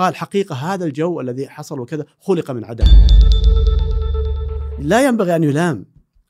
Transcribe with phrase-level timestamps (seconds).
[0.00, 2.84] قال حقيقة هذا الجو الذي حصل وكذا خلق من عدم.
[4.78, 5.86] لا ينبغي أن يلام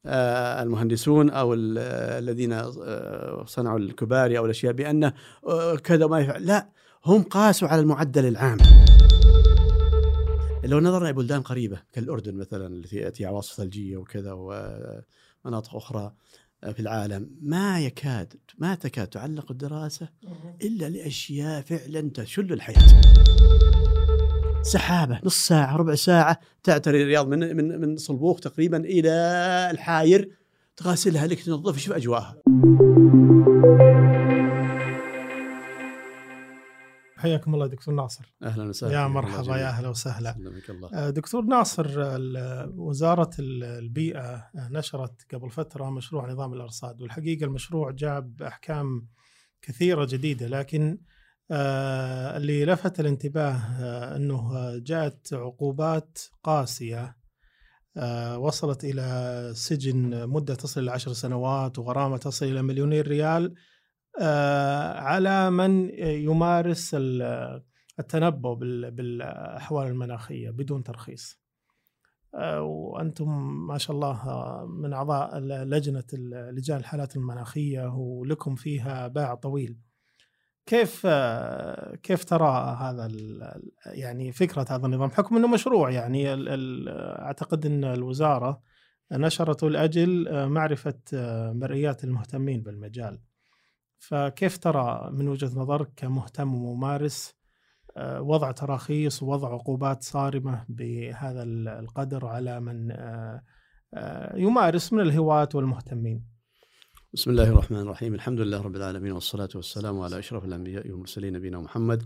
[0.07, 5.13] آه، المهندسون ال- آه، الذين آه، صنعوا الكباري أو الأشياء بأنه
[5.49, 6.47] آه، كذا ما يفعل.
[6.47, 6.69] لا
[7.07, 8.59] هم قاسوا على المعدل العام.
[10.65, 16.13] لو نظرنا إلى بلدان قريبة كالأردن مثلا التي يأتي عواصف ثلجية وكذا ومناطق أخرى
[16.63, 20.09] في العالم ما يكاد ما تكاد تعلق الدراسة
[20.63, 23.01] إلا لأشياء فعلا تشل الحياة.
[24.63, 29.11] سحابة نص ساعة ربع ساعة تعتري الرياض من من من صلبوق تقريبا إلى
[29.71, 30.30] الحاير
[30.77, 32.37] تغاسلها لك تنظف شوف أجواءها.
[37.21, 38.35] حياكم الله دكتور ناصر.
[38.43, 38.93] أهلا وسهلا.
[39.02, 39.57] يا مرحبا.
[39.57, 40.32] يا أهلا وسهلا.
[40.32, 40.90] سلمك الله.
[40.95, 47.45] آه، دكتور ناصر ال- وزارة ال- البيئة آه، نشرت قبل فترة مشروع نظام الأرصاد والحقيقة
[47.45, 49.09] المشروع جاب أحكام
[49.62, 50.99] كثيرة جديدة لكن
[51.51, 57.16] آه، اللي لفت الانتباه آه، جاءت عقوبات قاسية
[57.96, 63.55] آه، وصلت إلى سجن مدة تصل إلى عشر سنوات وغرامة تصل إلى مليونين ريال.
[64.97, 67.62] على من يمارس ال-
[67.99, 71.41] التنبؤ بال- بالأحوال المناخية بدون ترخيص.
[72.34, 73.28] آه، وأنتم
[73.67, 76.05] ما شاء الله آه، من أعضاء لجنة
[76.53, 79.78] لجان الحالات المناخية ولكم فيها باع طويل.
[80.67, 83.09] كيف آه، كيف ترى هذا
[83.87, 86.27] يعني فكرة هذا النظام بحكم إنه مشروع يعني
[87.22, 88.62] أعتقد إن الوزارة
[89.12, 93.21] نشرته لاجل آه، معرفة آه، مرئيات المهتمين بالمجال.
[94.00, 97.34] فكيف ترى من وجهة نظرك كمهتم وممارس
[97.97, 103.43] آه، وضع تراخيص ووضع عقوبات صارمة بهذا ال- القدر على من آه،
[103.94, 106.25] آه، يمارس من الهواة والمهتمين؟
[107.15, 108.15] بسم الله الرحمن الرحيم.
[108.15, 112.03] الحمد لله رب العالمين والصلاة والسلام على أشرف الأنبياء والمرسلين نبينا محمد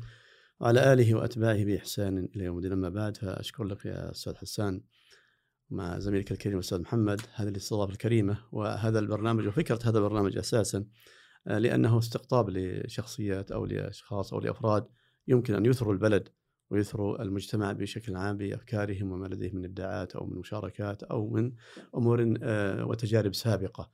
[0.60, 2.72] وعلى آله وأتباعه بإحسان إلى يوم الدين.
[2.72, 4.80] أما بعد فأشكر لك يا أستاذ حسان
[5.70, 10.84] مع زميلك الكريم الأستاذ محمد هذه الاستضافة الكريمة وهذا البرنامج وفكرة هذا البرنامج أساسا
[11.46, 14.86] آه، لأنه استقطاب لشخصيات أو لأشخاص أو لأفراد
[15.28, 16.28] يمكن أن يثروا البلد
[16.70, 21.52] ويثروا المجتمع بشكل عام بأفكارهم وما لديهم من إبداعات أو من مشاركات أو من
[21.94, 23.90] أمور آه، وتجارب سابقة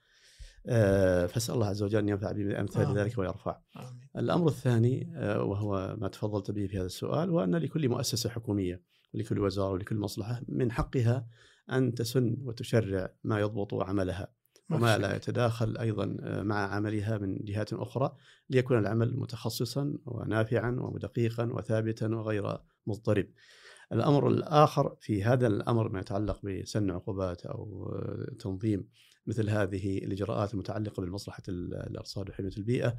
[0.66, 2.97] آه، فأسأل الله عز وجل أن ينفع بأمثال آمين.
[2.97, 3.60] ذلك ويرفع.
[3.77, 4.09] آمين.
[4.16, 8.83] الأمر الثاني آه، وهو ما تفضلت به في هذا السؤال وان لكل مؤسسة حكومية
[9.15, 11.27] ولكل وزارة ولكل مصلحة من حقها
[11.72, 14.33] أن تسن وتشرع ما يضبط عملها
[14.71, 18.17] وما لا يتداخل أيضا آه، مع عملها من جهات أخرى
[18.51, 23.27] ليكون العمل متخصصا ونافعا ودقيقا وثابتا وغير مضطرب.
[23.93, 28.89] الأمر الآخر في هذا الأمر ما يتعلق بسن عقوبات أو آه، تنظيم
[29.27, 32.97] مثل هذه الإجراءات المتعلقة بمصلحه ال- الارصاد وحمايه البيئة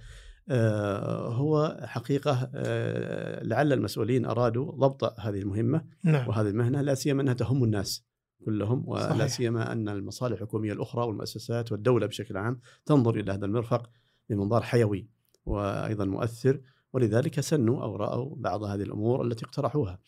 [0.49, 6.27] آه، هو حقيقة آه، لعل المسؤولين أرادوا ضبط هذه المهمة نعم.
[6.29, 8.10] وهذه المهنة لا سيما أنها تهم الناس.
[8.45, 9.27] كلهم ولا صحيح.
[9.27, 13.89] سيما أن المصالح الحكومية الأخرى والمؤسسات والدولة بشكل عام تنظر إلى هذا المرفق
[14.29, 15.07] بمنظار حيوي
[15.45, 16.61] وأيضا مؤثر
[16.93, 19.99] ولذلك سنوا أو رأوا بعض هذه الأمور التي اقترحوها.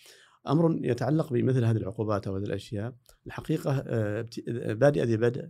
[0.49, 2.93] أمر يتعلق بمثل هذه العقوبات أو هذه الأشياء
[3.27, 5.47] الحقيقة آه، ابت- بادئ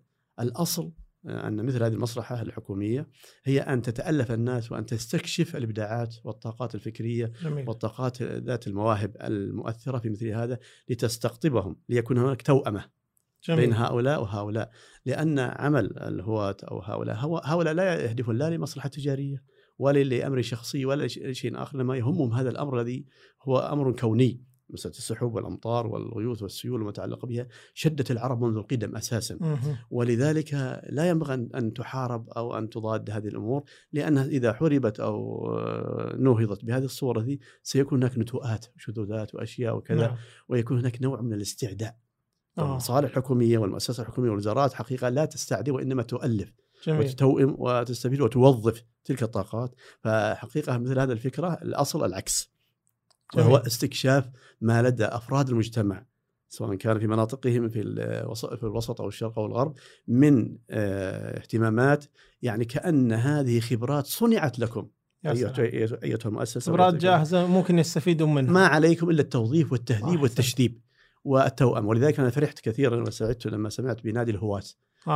[1.25, 3.07] أن مثل هذه المصلحة الحكومية
[3.43, 7.69] هي أن تتألف الناس وأن تستكشف الإبداعات والطاقات الفكرية جميل.
[7.69, 12.85] والطاقات ذات المواهب المؤثرة في مثل هذا لتستقطبهم ليكون هناك توأمة
[13.43, 13.59] جميل.
[13.59, 14.71] بين هؤلاء وهؤلاء.
[15.05, 19.43] لأن عمل الهواة أو هؤلاء هؤلاء لا يهدفون لا لمصلحة تجارية
[19.79, 23.05] ولا لأمر شخصي ولا لشيء آخر لما يهمهم هذا الأمر الذي
[23.41, 24.52] هو أمر كوني.
[24.73, 29.77] مسألة السحب والأمطار والغيوث والسيول المتعلقة بها شدت العرب منذ القدم أساسا مهم.
[29.91, 30.53] ولذلك
[30.89, 36.65] لا ينبغي أن تحارب أو أن تضاد هذه الأمور لأنها إذا حربت أو آه، نهضت
[36.65, 40.15] بهذه الصورة دي سيكون هناك نتوءات وشذوذات وأشياء وكذا نعم.
[40.49, 41.97] ويكون هناك نوع من الاستعداء
[42.57, 42.71] آه.
[42.71, 46.53] المصالح الحكوميه والمؤسسات الحكومية والوزارات حقيقة لا تستعدي وإنما تؤلف
[46.87, 52.52] جميل وتتوئم وتستفيد وتوظف تلك الطاقات فحقيقة مثل هذه الفكرة الأصل العكس
[53.35, 53.67] وهو جميل.
[53.67, 54.29] استكشاف
[54.61, 56.05] ما لدى أفراد المجتمع
[56.49, 59.73] سواء كان في مناطقهم في الوسط في الوسط أو الشرق أو الغرب
[60.07, 62.05] من آه، اهتمامات
[62.41, 64.87] يعني كأن هذه خبرات صنعت لكم
[65.23, 65.53] يا سلام.
[66.03, 70.21] أيتها المؤسسة خبرات جاهزة ممكن يستفيدون منها ما عليكم إلا التوظيف والتهذيب.
[70.21, 70.79] والتشذيب
[71.23, 74.63] والتوأم ولذلك أنا فرحت كثيرا وسعدت لما سمعت بنادي الهواة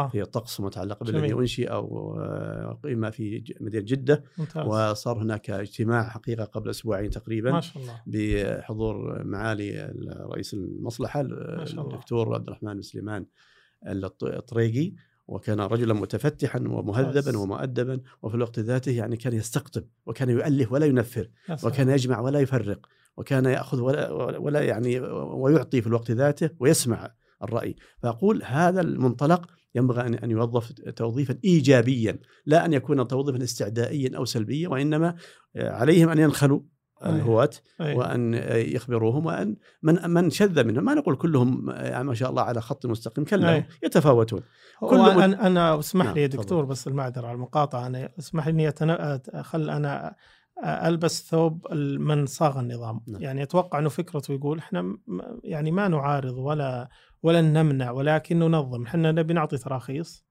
[0.08, 1.22] في الطقس المتعلق جميل.
[1.22, 7.52] بالذي انشئ أو آه، في مدينة جدة ممتاز وصار هناك اجتماع حقيقة قبل أسبوعين تقريبا
[7.52, 9.94] ما شاء الله بحضور معالي
[10.34, 11.94] رئيس المصلحة ما شاء الله.
[11.96, 13.26] الدكتور عبد الرحمن سليمان
[13.88, 14.94] الط- الطريقي
[15.28, 17.38] وكان رجلا متفتحا ومهذبا.
[17.38, 21.30] ومؤدبا وفي الوقت ذاته يعني كان يستقطب وكان يؤلف ولا ينفر.
[21.64, 22.86] وكان يجمع ولا يفرق
[23.18, 27.12] وكان يأخذ ولا ولا يعني ويعطي في الوقت ذاته ويسمع
[27.44, 29.46] الرأي فأقول هذا المنطلق
[29.76, 35.16] ينبغي ان أن يوظف توظيفا ايجابيا لا أن يكون توظيفا استعدائيا أو سلبيا وإنما
[35.58, 36.60] عليهم أن ينخلوا
[37.06, 37.10] أي.
[37.10, 37.50] الهواة
[37.82, 37.96] أي.
[37.96, 42.62] وأن يخبروهم وأن من من شذ منهم ما نقول كلهم يعني ما شاء الله على
[42.62, 43.66] خط مستقيم كلا أي.
[43.84, 44.42] يتفاوتون
[44.80, 46.28] كل أنا أنا اسمح نعم، لي يا.
[46.28, 49.22] دكتور بس المعذرة على المقاطعة أنا اسمح لي إني أتنا...
[49.42, 50.16] خل أنا
[50.66, 53.22] ألبس ثوب من صاغ النظام نعم.
[53.22, 54.98] يعني أتوقع إنه فكرته يقول إحنا
[55.44, 56.90] يعني ما نعارض ولا
[57.24, 58.84] ولا نمنع ولكن ننظم.
[58.84, 60.28] إحنا نبي نعطي تراخيص.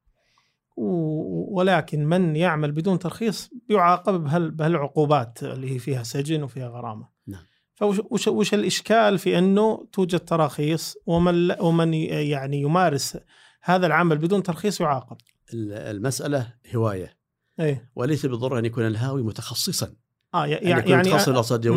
[1.49, 7.09] ولكن من يعمل بدون ترخيص يعاقب بهال بهالعقوبات اللي هي فيها سجن وفيها غرامة.
[7.27, 7.43] نعم.
[7.75, 13.19] فوش وش, الإشكال في أنه توجد تراخيص ومن ومن يعني يمارس
[13.63, 15.17] هذا العمل بدون ترخيص يعاقب؟
[15.55, 17.17] ال- المسألة هواية.
[17.61, 17.91] إيه.
[17.95, 19.95] وليس بالضرورة أن يكون الهاوي متخصصا.
[20.35, 21.31] آه يعني يعني يعني متخصص في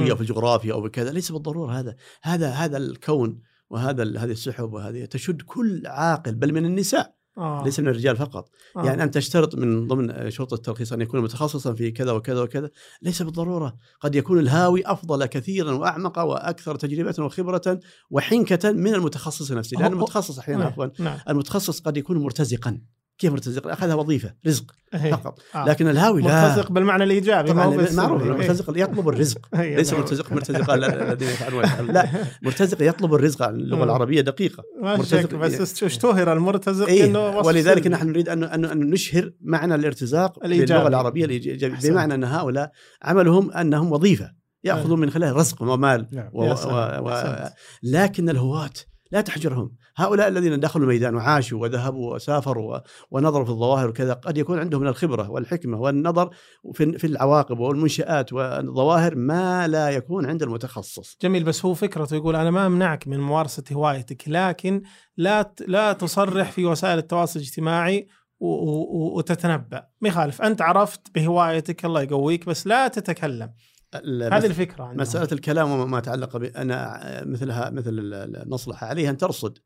[0.06, 0.10] مم.
[0.10, 1.96] أو في الجغرافيا أو بكذا ليس بالضرورة هذا.
[2.22, 7.64] هذا هذا الكون وهذا هذه السحب وهذه تشد كل عاقل بل من النساء آه.
[7.66, 8.86] ليس من الرجال فقط آه.
[8.86, 12.70] يعني ان تشترط من ضمن شروط الترخيص أن يكون متخصصا في كذا وكذا وكذا
[13.02, 17.80] ليس بالضرورة قد يكون الهاوي أفضل كثيرا وأعمق وأكثر تجربة وخبرة
[18.10, 20.72] وحنكة من المتخصص نفسه لأن هو- المتخصص أحيانا نعم.
[20.72, 22.82] عفوا نعم المتخصص قد يكون مرتزقا
[23.20, 25.12] كيف مرتزق؟ أخذها وظيفة رزق إيه.
[25.12, 25.66] فقط آه.
[25.66, 27.68] لكن الهاوي لا مرتزق بالمعنى الإيجابي طبعا.
[27.94, 28.32] معروف إيه.
[28.32, 29.94] المرتزق يطلب الرزق إيه، ليس.
[29.94, 31.64] مرتزق مرتزق الذين يفعلون.
[31.92, 32.10] لا
[32.42, 33.84] مرتزق يطلب الرزق الجغه مم.
[33.84, 37.88] العربية دقيقة مرتزق بس اشتهر المرتزق إيه إنه ولذلك.
[37.88, 40.40] نحن نريد ان ان نشهر معنى الارتزاق.
[40.40, 41.92] باللغة العربية الإيجابي أحسنت.
[41.92, 42.72] بمعنى أن هؤلاء
[43.04, 44.32] عملهم أنهم وظيفة
[44.64, 45.06] يأخذون إيه.
[45.06, 47.10] من خلالها رزق ومال نعم و و.
[47.10, 47.50] و.
[47.84, 48.70] لكن الهواة
[49.12, 49.76] لا تحجرهم.
[49.96, 52.80] هؤلاء الذين دخلوا الميدان وعاشوا وذهبوا وسافروا
[53.12, 56.30] ونظروا في الظواهر وكذا قد يكون عندهم من الخبرة والحكمة والنظر
[56.74, 61.18] في العواقب والمنشآت والظواهر ما لا يكون عند المتخصص.
[61.22, 64.82] جميل بس هو فكرته يقول أنا ما أمنعك من ممارسة هوايتك لكن
[65.18, 68.08] لا لا تصرح في وسائل التواصل الاجتماعي
[68.40, 69.84] و- و- وتتنبأ.
[70.02, 73.54] ما يخالف أنت عرفت بهوايتك الله يقويك بس لا تتكلم.
[73.96, 75.02] هذه الفكرة عندهم.
[75.02, 79.58] مسألة الكلام وما ما يتعلق بأنا مثلها مثل ال- المصلحة عليها أن ترصد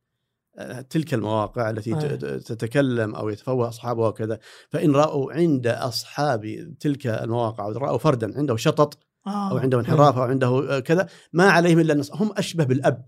[0.58, 2.18] آه، تلك المواقع التي ت- أي.
[2.18, 4.40] ت- تتكلم أو يتفوه أصحابها وكذا
[4.70, 8.98] فإن رأوا عند أصحاب تلك المواقع أو رأوا فردا عنده شطط
[9.28, 9.52] آه.
[9.52, 13.06] أو عنده انحراف أو عنده آه، كذا ما عليهم إلا النص هم أشبه بالأب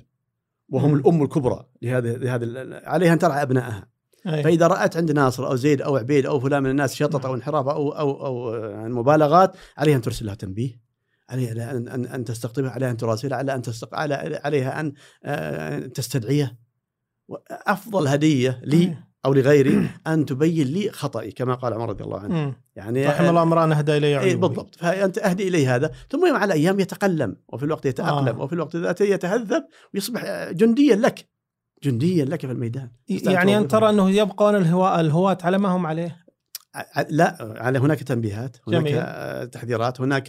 [0.69, 0.95] وهم مم.
[0.95, 2.45] الأم الكبرى لهذه لهذه
[2.83, 3.87] عليها أن ترعى أبنائها
[4.27, 4.43] أي.
[4.43, 7.67] فإذا رأت عند ناصر أو زيد أو عبيد أو فلان من الناس شطط أو انحراف
[7.67, 8.51] أو أو أو
[8.89, 10.84] مبالغات عليها أن ترسل لها تنبيه
[11.29, 13.95] عليها أن أن, أن تستقطبها عليها أن تراسلها على أن تستق...
[13.95, 14.93] على عليها أن
[15.23, 16.57] آه، تستدعيه
[17.51, 18.97] افضل هدية لي أي.
[19.25, 22.55] أو لغيري أن تبين لي خطئي كما قال عمر رضي الله عنه.
[22.75, 24.47] يعني رحم الله امرأ اهدى الي اي عيوبي.
[24.47, 28.41] بالضبط فانت أهدي اليه هذا ثم يوم على أيام يتقلم وفي الوقت يتأقلم آه.
[28.41, 31.29] وفي الوقت ذاته يتهذب ويصبح جنديا لك
[31.83, 36.24] جنديا لك في الميدان يعني انت ترى أنه يبقون الهواء الهواة على ما هم عليه
[37.09, 39.49] لا على هناك تنبيهات هناك جميل.
[39.49, 40.27] تحذيرات هناك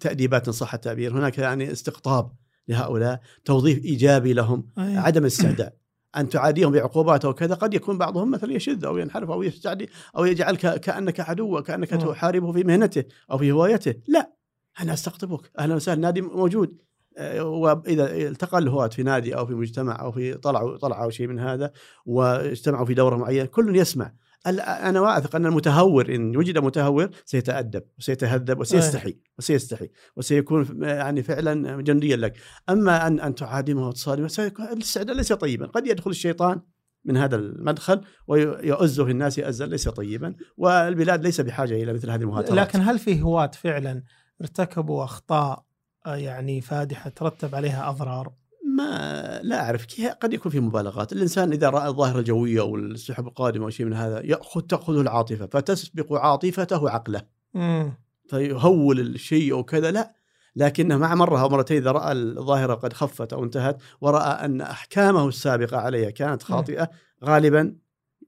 [0.00, 2.32] تأديبات إن صح التعبير هناك يعني استقطاب
[2.68, 4.96] لهؤلاء توظيف إيجابي لهم أي.
[4.96, 5.80] عدم الاستعداء
[6.16, 10.24] أن تعاديهم بعقوبات أو كذا قد يكون بعضهم مثلا يشذ أو ينحرف أو يستعدي أو
[10.24, 12.00] يجعلك كأنك عدو كأنك مم.
[12.00, 14.32] تحاربه في مهنته أو في هوايته لا
[14.80, 16.78] أنا أستقطبك أهلا وسهلا نادي موجود
[17.18, 21.38] آه، وإذا التقى الهواة في نادي أو في مجتمع أو في طلعوا طلعوا شيء من
[21.38, 21.72] هذا
[22.06, 24.12] واجتمعوا في دورة معينة كل يسمع
[24.46, 32.16] أنا واثق أن المتهور إن وجد متهور سيتأدب وسيتهذب وسيستحي وسيستحي وسيكون يعني فعلا جنديا
[32.16, 32.36] لك.
[32.68, 35.66] أما ان أن تعادمه وتصادمه سيكون الاستعداد ليس طيبا.
[35.66, 36.60] قد يدخل الشيطان
[37.04, 40.34] من هذا المدخل ويؤز في الناس ازا ليس طيبا.
[40.56, 42.58] والبلاد ليس بحاجة إلى مثل هذه المهاترات.
[42.58, 44.02] لكن هل في هواة فعلا
[44.40, 45.64] ارتكبوا أخطاء
[46.06, 48.32] آه، يعني فادحة ترتب عليها أضرار؟
[48.80, 53.26] ما لا أعرف كيف قد يكون في مبالغات، الإنسان إذا رأى الظاهرة الجوية أو السحب
[53.26, 57.22] القادمه أو شيء من هذا ياخذ تأخذه العاطفة فتسبق عاطفته عقله.
[57.54, 57.92] مم.
[58.28, 60.14] فيهول الشيء أو كذا لا
[60.56, 65.28] لكنه مع مرة أو مرتين إذا رأى الظاهرة قد خفت أو انتهت ورأى أن أحكامه
[65.28, 66.90] السابقة عليها كانت خاطئة
[67.24, 67.76] غالبا.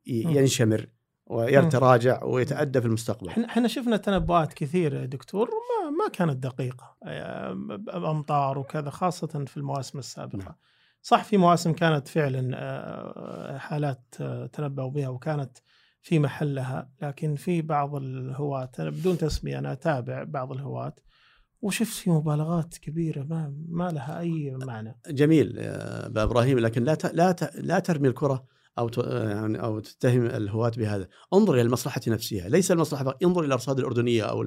[0.07, 0.87] ينشمر
[1.37, 3.29] ويتراجع ويتأدى في المستقبل.
[3.45, 7.53] إحنا شفنا تنبؤات كثيرة يا دكتور ما ما كانت دقيقة آه،
[7.95, 10.37] امطار وكذا خاصة في المواسم السابقة.
[10.39, 10.55] نعم.
[11.03, 15.59] صح في مواسم كانت فعلا آه، حالات آه، تنبؤوا بها وكانت
[16.03, 20.95] في محلها لكن في بعض الهواة أنا بدون تسمية أنا أتابع بعض الهواة
[21.61, 25.01] وشفت في مبالغات كبيرة ما ما لها أي معنى.
[25.07, 28.45] جميل يا أبا إبراهيم لكن لا ت- لا ت- لا ترمي الكرة
[28.79, 33.47] أو يعني أو تتهم الهواة بهذا، انظر إلى المصلحة نفسها، ليس المصلحة فقط، انظر إلى
[33.47, 34.45] الأرصاد الأردنية أو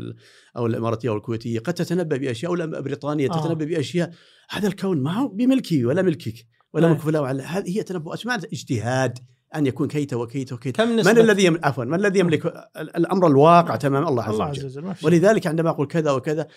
[0.58, 3.42] أو الإماراتية أو الكويتية، قد تتنبأ بأشياء أو بريطانيا آه.
[3.42, 4.12] تتنبأ بأشياء.
[4.50, 6.92] هذا الكون ما هو بملكي ولا ملكك ولا أي.
[6.92, 9.20] ملك فلان ولا هذه هي تنبؤات ما اجتهاد؟
[9.56, 11.60] أن يكون كيت وكيت وكيت كم من نسبه الذي يم...
[11.64, 14.66] عفوا من الذي يملك ال- الأمر الواقع تمام الله عز الله وجل.
[14.66, 14.96] عز وجل.
[15.04, 16.48] ولذلك عندما أقول كذا وكذا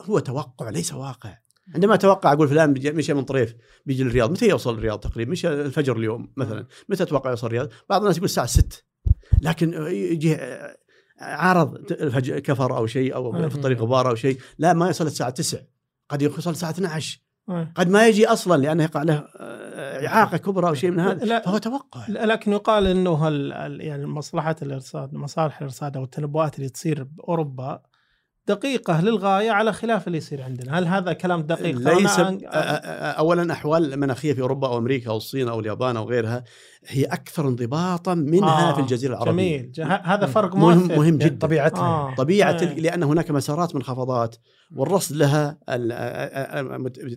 [0.00, 1.38] هو توقع ليس واقع.
[1.74, 3.54] عندما أتوقع أقول فلان بيجي- مشى من طريف
[3.86, 4.30] بيجي للرياض.
[4.30, 6.66] متى يوصل الرياض تقريبا؟ مشى الفجر اليوم مثلا.
[6.88, 8.82] متى أتوقع يوصل الرياض؟ بعض الناس يقول الساعة 6
[9.42, 10.36] لكن يجي
[11.20, 15.30] عارض الفجر كفر أو شيء أو في الطريق غبار أو شيء لا ما يصل الساعة
[15.30, 15.60] 9
[16.08, 17.68] قد يوصل الساعة 12 أي.
[17.74, 21.24] قد ما يجي أصلا لأنه يقع له آه، إعاقة كبرى أو شيء من هذا.
[21.24, 21.40] لا.
[21.40, 22.06] فهو توقع.
[22.08, 23.28] لا- لكن يقال إنه
[23.82, 27.82] يعني مصلحة الإرصاد مصالح الإرصاد أو التنبؤات اللي تصير بأوروبا
[28.48, 33.18] دقيقة للغاية على خلاف اللي يصير عندنا، هل هذا كلام دقيق؟ ليس أنا- أ- أ-
[33.18, 36.44] اولا أحوال المناخيه في أوروبا أو أمريكا أو الصين أو اليابان أو غيرها
[36.86, 39.32] هي أكثر انضباطا منها آه، في الجزيرة العربية.
[39.58, 39.72] جميل.
[39.72, 41.38] ج- هذا فرق مهم مهم جدا.
[41.38, 41.80] طبيعتها.
[41.82, 42.14] آه.
[42.14, 42.74] طبيعة آه.
[42.74, 44.36] لأن هناك مسارات منخفضات
[44.76, 45.58] والرصد لها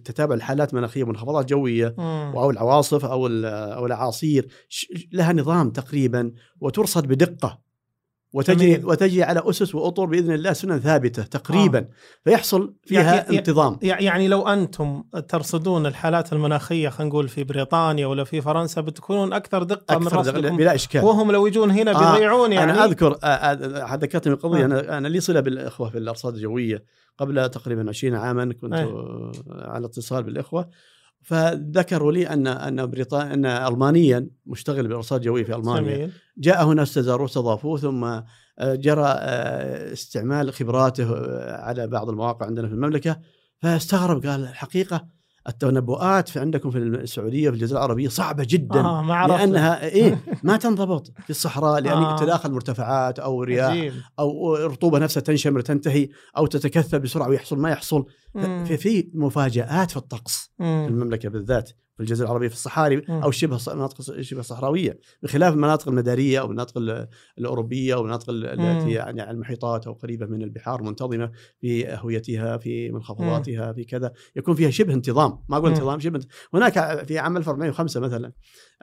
[0.06, 2.32] تتابع الحالات المناخيه منخفضات جوية مم.
[2.36, 4.48] أو العواصف أو ال- أو الأعاصير.
[4.70, 7.64] ش- لها نظام تقريبا وترصد بدقة.
[8.34, 8.86] وتجري جميل.
[8.86, 11.88] وتجري على أسس وأطر بإذن الله سنن ثابتة تقريبا آه.
[12.24, 18.08] فيحصل فيها يعني- انتظام يع- يعني لو أنتم ترصدون الحالات المناخية خلينا نقول في بريطانيا
[18.08, 21.72] ولا في فرنسا بتكونون أكثر دقة من أكثر دقة رصدكم بلا إشكال وهم لو يجون
[21.72, 24.66] هنا آه، بيضيعون يعني أنا أذكر آه، آه، ذكرتني بالقضية آه.
[24.66, 26.84] أنا أنا لي صلة بالإخوة في الأرصاد الجوية
[27.18, 28.74] قبل تقريبا 20 عاما كنت.
[28.74, 30.70] آه، على اتصال بالإخوة
[31.24, 35.96] فذكروا لي ان أن بريطانيا أن المانيا مشتغل بالارصاد الجويه في ألمانيا.
[35.96, 36.12] جميل.
[36.38, 38.04] جاء هنا استزاروه استضافوه ثم
[38.60, 43.20] آه، جرى آه، استعمال خبراته آه، على بعض المواقع عندنا في المملكة
[43.58, 45.08] فاستغرب قال الحقيقة
[45.48, 50.20] التنبؤات في عندكم في السعودية في الجزيرة العربية صعبة جدا آه ما عرفت لأنها إيه
[50.44, 52.14] ما تنضبط في الصحراء لأن آه.
[52.14, 52.18] آه.
[52.18, 53.94] تداخل مرتفعات أو رياح عجيب.
[54.20, 58.06] أو الرطوبه نفسها تنشمر تنتهي أو تتكثف بسرعة ويحصل ما يحصل.
[58.34, 60.88] في في مفاجآت في الطقس في مم.
[60.88, 63.06] المملكة بالذات في الجزيرة العربية في الصحاري.
[63.10, 67.08] أو شبه المناطق شبه صحراوية بخلاف المناطق المدارية أو المناطق ال-
[67.38, 68.26] الأوروبية أو المناطق.
[68.30, 71.32] التي يعني على المحيطات أو قريبة من البحار منتظمة
[71.62, 75.70] في اهويتها في منخفضاتها في كذا يكون فيها شبه انتظام ما أقول.
[75.70, 78.32] انتظام شبه انت- هناك في عام 1405 مثلا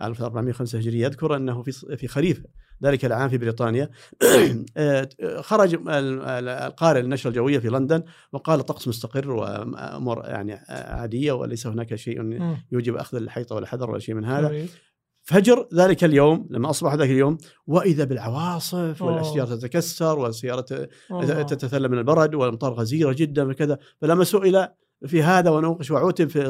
[0.03, 2.43] 1405 هجرية يذكر أنه في في خريف
[2.85, 3.91] ذلك العام في بريطانيا
[5.41, 11.67] خرج ال- ال- القارئ للنشره الجوية في لندن وقال الطقس مستقر وأمور يعني عادية وليس
[11.67, 12.21] هناك شيء.
[12.73, 14.49] يوجب أخذ الحيطة والحذر ولا شيء من هذا.
[15.23, 19.03] فجر ذلك اليوم لما أصبح ذلك اليوم وإذا بالعواصف.
[19.03, 20.89] والأشجار تتكسر والسيارة.
[21.43, 24.69] تتثلم من البرد والأمطار غزيرة جدا وكذا فلما سئل
[25.07, 26.47] في هذا ونوقش وعوتب في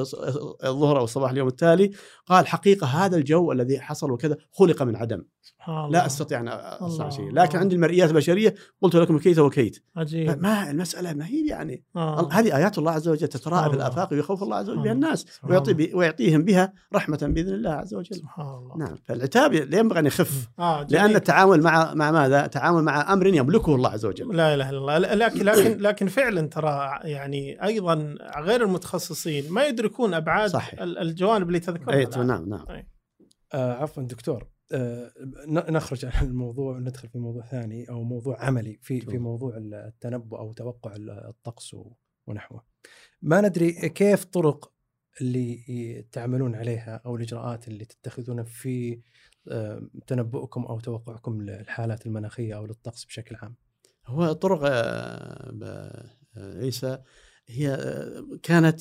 [0.64, 1.90] الظهر أو الصباح اليوم التالي
[2.26, 5.88] قال حقيقة هذا الجو الذي حصل وكذا خلق من عدم سبحان الله.
[5.98, 7.16] لا أستطيع أن أصنع الله.
[7.16, 11.84] شيء لكن عندي المرئيات البشرية قلت لكم كيت وكيت عجيب ما المسألة ما هي يعني
[11.96, 12.28] آه.
[12.32, 13.76] هذه آيات الله عز وجل تتراءى في.
[13.76, 15.96] الآفاق ويخوف الله عز وجل بها سبحان الناس ويعطي الله.
[15.96, 20.48] ويعطيهم بها رحمة بإذن الله عز وجل سبحان الله نعم فالعتاب لا ينبغي أن يخف
[20.58, 21.02] آه جميل.
[21.02, 24.78] لأن التعامل مع مع ماذا؟ تعامل مع أمر يملكه الله عز وجل لا إله إلا
[24.78, 30.80] الله لكن لكن لكن فعلا ترى يعني أيضا غير المتخصصين ما يدركون أبعاد صحيح.
[30.82, 32.24] ال- الجوانب اللي تذكرها.
[32.24, 32.64] نعم نعم
[33.54, 34.59] آه عفوا دكتور آه
[35.48, 39.18] نخرج عن الموضوع وندخل في موضوع ثاني أو موضوع عملي في في.
[39.18, 41.76] موضوع التنبؤ أو توقع الطقس
[42.26, 42.64] ونحوه.
[43.22, 44.72] ما ندري كيف طرق
[45.20, 49.00] اللي تعملون عليها أو الإجراءات اللي تتخذونها في
[49.48, 53.54] آه، تنبؤكم أو توقعكم للحالات المناخية أو للطقس بشكل عام.
[54.06, 55.54] هو طرق آه،
[56.36, 56.98] آه، عيسى
[57.46, 58.80] هي آه، كانت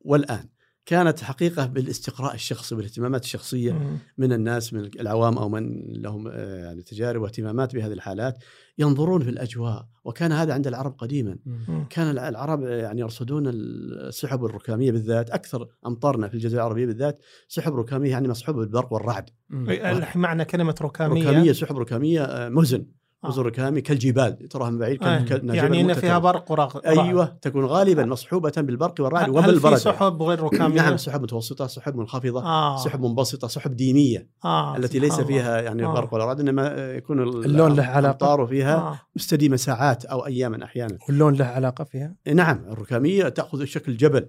[0.00, 0.48] والآن
[0.86, 3.98] كانت حقيقة بالاستقراء الشخصي والاهتمامات الشخصية مم.
[4.18, 8.38] من الناس من العوام أو من لهم آه، يعني تجارب واهتمامات بهذه الحالات
[8.78, 9.86] ينظرون في الأجواء.
[10.04, 11.36] وكان هذا عند العرب قديما.
[11.46, 11.86] مم.
[11.90, 17.74] كان الع- العرب يعني يرصدون السحب الركامية بالذات أكثر أمطارنا في الجزيرة العربية بالذات سحب
[17.74, 19.30] ركامية يعني مصحوبه بالبرق والرعد.
[20.16, 22.86] معنى كلمة ركامية؟ ركامية سحب ركامية آه، مهزن
[23.28, 25.24] جزر ركامي كالجبال تراها من بعيد آه.
[25.42, 25.92] يعني إن.
[25.94, 30.76] فيها برق ورعد أيوه تكون غالبا مصحوبة بالبرق والرعد هل في وبالبرد سحب غير ركامية؟
[30.82, 32.76] نعم سحب متوسطة سحب منخفضة آه.
[32.76, 34.76] سحب منبسطة سحب دينية آه.
[34.76, 35.20] التي ليس.
[35.20, 35.94] فيها يعني آه.
[35.94, 39.00] برق ولا رعد إنما يكون ال- اللون له؟ الأمطار فيها آه.
[39.16, 44.28] مستديمة ساعات أو اياما أحيانا واللون له علاقة فيها؟ نعم الركامية تأخذ شكل جبل.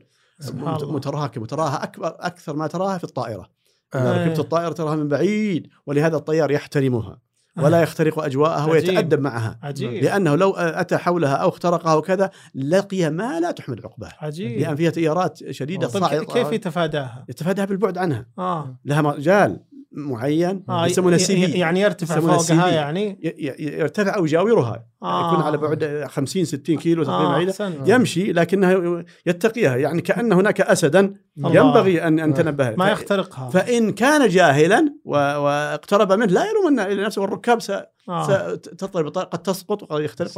[0.84, 3.50] متراكم تراها أكبر أكثر ما تراها في الطائرة
[3.96, 3.98] آه.
[3.98, 4.44] اذا ركبت إيه.
[4.44, 7.20] الطائرة تراها من بعيد ولهذا الطيار يحترمها
[7.58, 8.72] ولا يخترق أجواءها عجيب.
[8.72, 9.60] ويتأدب معها.
[9.64, 10.04] عجيب.
[10.04, 14.12] لأنه لو أتى حولها أو اخترقها وكذا لقي ما لا تحمد عقباه.
[14.22, 14.60] عجيب.
[14.60, 18.26] لأن فيها تيارات شديدة صاعقه كيف يتفاداها؟ يتفاداها بالبعد عنها.
[18.40, 18.76] آه.
[18.86, 19.60] لها مجال.
[19.92, 22.68] معين آه يسمونه سي بي يعني يرتفع فوقها.
[22.70, 23.20] يعني.
[23.60, 25.32] يرتفع أو يجاورها آه.
[25.32, 27.90] يكون على بعد 50 60 كيلو تقريبا آه بعيده أحسنت.
[27.90, 29.76] يمشي لكنها يتقيها.
[29.76, 31.14] يعني كأن هناك اسدا.
[31.38, 32.76] ينبغي ان أن تنبه.
[32.76, 33.50] ما يخترقها.
[33.50, 37.22] فإن كان جاهلا و- واقترب منه لا يلومن نفسه.
[37.22, 37.72] والركاب س-
[38.10, 38.28] آه.
[38.28, 39.84] بالطريق، قد تسقط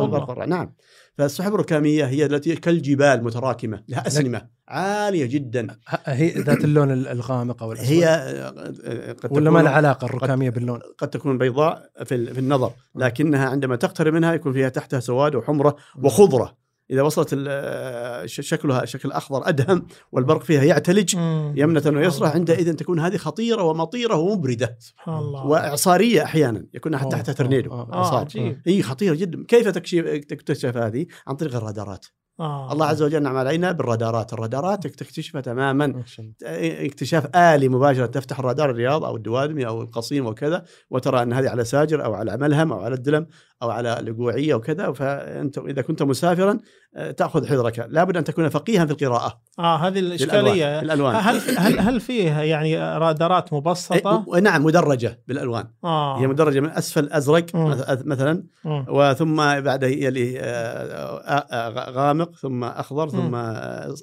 [0.03, 0.29] وقد صح.
[0.29, 0.73] البرق نعم
[1.17, 5.67] فالسحب الركامية هي التي كالجبال متراكمة لها أسنمة عالية جدا
[6.05, 10.49] هي ذات اللون ال- الغامق أو الأسود؟ هي آه، قد ولا ما لها علاقة الركامية
[10.49, 14.99] باللون؟ قد تكون بيضاء في ال- في النظر لكنها عندما تقترب منها يكون فيها تحتها
[14.99, 16.57] سواد وحمرة وخضرة
[16.91, 17.29] إذا وصلت
[18.25, 21.15] شكلها شكل أخضر أدهم والبرق فيها يعتلج.
[21.55, 22.27] يمنة ويسرى.
[22.27, 24.77] عندئذ تكون هذه خطيرة ومطيرة ومبردة.
[24.79, 25.45] سبحان الله.
[25.45, 28.61] واعصاريه أحيانا يكون أوه، تحتها ترنيدو اعصار عجيب.
[28.65, 29.45] هي خطيرة جدا.
[29.47, 32.05] كيف تكشف تكتشف هذه؟ عن طريق الرادارات.
[32.39, 32.71] آه.
[32.73, 34.33] الله عز وجل نعم علينا بالرادارات.
[34.33, 36.03] الرادارات تكتشفها تماما.
[36.43, 41.65] اكتشاف آلي مباشرة تفتح الرادار الرياض أو الدوادمي أو القصيم وكذا وترى أن هذه على
[41.65, 43.27] ساجر أو على ملهم أو على الدلم.
[43.61, 46.57] أو على القوعية وكذا فأنت إذا كنت مسافرا
[46.95, 51.15] آه، تأخذ حذرك لابد أن تكون فقيها في القراءة آه هذه الإشكالية بالألوان.
[51.15, 56.69] هل هل هل فيه يعني رادارات مبسطة؟ إيه، نعم مدرجة بالألوان آه هي مدرجة من
[56.69, 57.69] أسفل أزرق مم.
[57.71, 58.85] مث- مثلا مم.
[58.89, 63.35] وثم بعد يلي آه، آه، آه، غامق ثم أخضر ثم.
[63.35, 63.95] آه،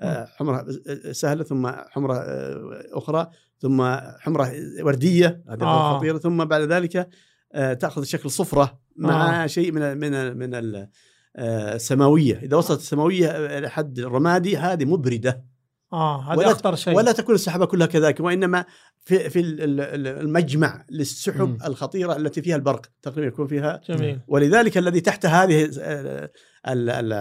[0.00, 0.66] آه، حمرة
[1.12, 3.26] سهلة ثم حمرة آه، أخرى
[3.58, 3.82] ثم
[4.20, 5.98] حمرة وردية هذه آه.
[5.98, 7.08] خطيرة ثم بعد ذلك
[7.54, 10.88] آه، تأخذ شكل صفرة مع شيء من من من ال-
[11.36, 15.44] آه، السماوية إذا وصلت السماوية إلى حد الرمادي هذه مبردة.
[15.92, 16.96] آه هذا أخطر شيء.
[16.96, 18.64] ولا تكون السحابة كلها كذلك وإنما
[19.04, 21.58] في في ال- ال- المجمع للسحب مم.
[21.66, 23.80] الخطيرة التي فيها البرق تقريبا يكون فيها.
[23.88, 24.20] جميل.
[24.28, 27.12] ولذلك الذي تحت هذه ال-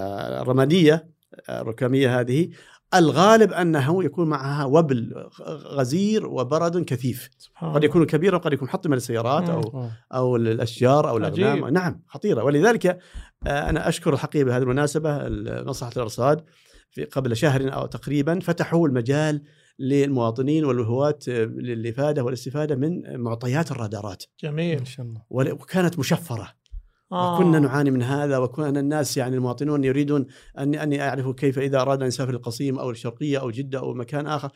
[0.41, 1.08] الرمادية
[1.49, 2.49] الركامية هذه
[2.93, 7.30] الغالب أنه يكون معها وبل غزير وبرد كثيف.
[7.38, 9.49] سبحان قد يكون كبيرا قد يكون محطما للسيارات.
[10.13, 11.45] أو الأشجار أو عجيب.
[11.45, 12.43] الاغنام نعم خطيرة.
[12.43, 12.86] ولذلك
[13.47, 15.19] آه، أنا أشكر الحقيقة بهذه المناسبة
[15.63, 16.43] مصلحه الأرصاد
[16.91, 19.43] في قبل شهر أو تقريبا فتحوا المجال
[19.80, 24.23] للمواطنين والهواة آه، للإفادة والاستفادة من معطيات الرادارات.
[24.43, 24.80] جميل.
[24.80, 25.21] ما شاء الله.
[25.30, 26.61] وكانت مشفرة.
[27.12, 27.36] آه.
[27.36, 30.26] وكنا نعاني من هذا وكان الناس يعني المواطنون يريدون
[30.60, 34.28] ان ان يعرفوا كيف إذا أراد أن يسافر القصيم أو الشرقية أو جدة أو مكان
[34.28, 34.50] آخر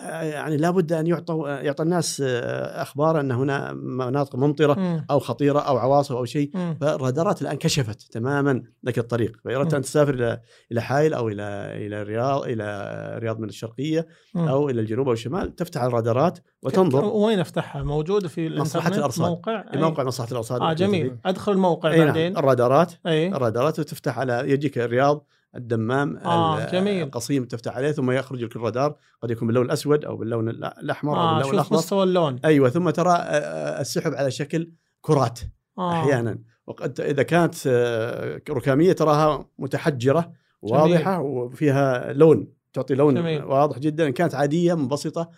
[0.00, 5.06] آه، يعني لابد أن يعطوا يعطى الناس آه، أخبار أن هنا مناطق ممطرة مم.
[5.10, 6.50] أو خطيرة أو عواصف أو شيء.
[6.80, 10.40] فالرادارات الآن كشفت تماما لك الطريق أردت أن تسافر إلى
[10.72, 11.42] إلى حائل أو إلى
[11.86, 14.48] إلى الرياض إلى رياض من الشرقية مم.
[14.48, 17.04] أو إلى الجنوب أو الشمال تفتح الرادارات وتنظر.
[17.04, 19.28] وين افتحها؟ موجوده في مصلحة الإنترنت؟ الأرصاد.
[19.28, 19.78] موقع؟ أي.
[19.78, 21.16] لموقع مصلحة الأرصاد آه جميل.
[21.26, 22.06] أدخل الموقع اي نعم.
[22.06, 22.36] بعدين.
[22.36, 22.92] الرادارات.
[23.06, 23.28] أي.
[23.28, 27.02] الرادارات وتفتح على يجيك الرياض الدمام آه، جميل.
[27.02, 28.96] القصيم تفتح عليه ثم يخرج لك الرادار.
[29.22, 31.76] قد يكون باللون الأسود أو باللون الأحمر أو آه باللون شوف الأخضر.
[31.76, 32.38] مستوى اللون.
[32.44, 34.70] أيوه ثم ترى آه، آه، السحب على شكل
[35.00, 35.40] كرات
[35.78, 35.92] آه.
[35.92, 36.38] أحيانا.
[36.66, 43.44] وقد إذا كانت آه، ركامية تراها متحجرة واضحة وفيها لون تعطي لون جميل.
[43.44, 44.06] واضح جدا.
[44.06, 45.30] ان كانت عادية منبسطة آه،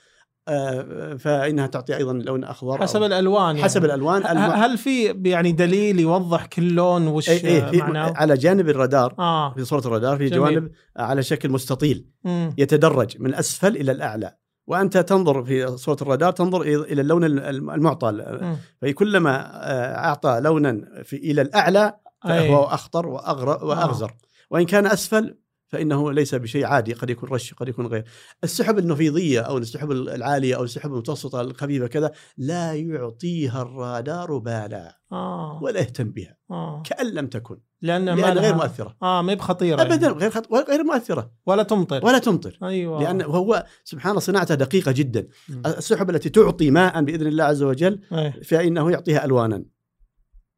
[1.19, 3.63] فإنها تعطي أيضا لون أخضر حسب الألوان يعني.
[3.63, 4.27] حسب الألوان.
[4.37, 7.39] هل في يعني دليل يوضح كل لون وش أي
[7.71, 10.39] في معناه؟ على جانب الرادار آه في صورة الرادار في جميل.
[10.39, 12.55] جوانب على شكل مستطيل مم.
[12.59, 18.39] يتدرج من الاسفل إلى الأعلى وأنت تنظر في صورة الرادار تنظر إلى اللون الم- المعطى.
[18.83, 19.37] فكلما
[19.71, 21.95] آه، أعطى لونا في إلى الأعلى.
[22.25, 24.13] فهو أخطر وأغزر
[24.51, 25.37] وإن كان أسفل
[25.73, 28.05] فإنه ليس بشيء عادي قد يكون رش قد يكون غير.
[28.45, 35.61] السحب النفيضية أو السحب العالية أو السحب المتوسطة الخفيفة كذا لا يعطيها الرادار بالا آه.
[35.63, 36.83] ولا يهتم بها آه.
[36.87, 38.97] كأن لم تكن لأن ما لأن غير مؤثرة.
[39.03, 40.19] آه ما هي بخطيرة ابدا يعني.
[40.19, 40.53] غير خط...
[40.53, 41.31] غير مؤثرة.
[41.47, 42.07] ولا تمطر.
[42.07, 42.59] ولا تمطر.
[42.63, 43.03] أيوه.
[43.03, 45.27] لأن هو سبحان الله صناعته دقيقة جدا.
[45.49, 45.63] مم.
[45.67, 48.33] السحب التي تعطي ماء بإذن الله عز وجل أي.
[48.33, 49.65] فإنه يعطيها الوانا.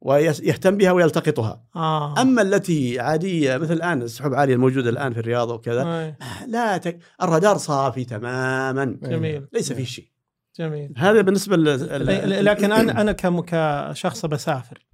[0.05, 1.63] ويهتم بها ويلتقطها.
[1.77, 2.23] آه.
[2.23, 6.15] أما التي عادية مثل الآن السحب العاليه الموجودة الآن في الرياض وكذا أي.
[6.47, 6.99] لا تك...
[7.23, 8.85] الرادار صافي تماما.
[9.03, 9.49] جميل.
[9.53, 10.09] ليس فيه شيء.
[10.59, 10.95] جميل.
[10.97, 11.65] هذا بالنسبة لل...
[12.07, 14.87] ل- لكن أنا أنا كم- كشخص بسافر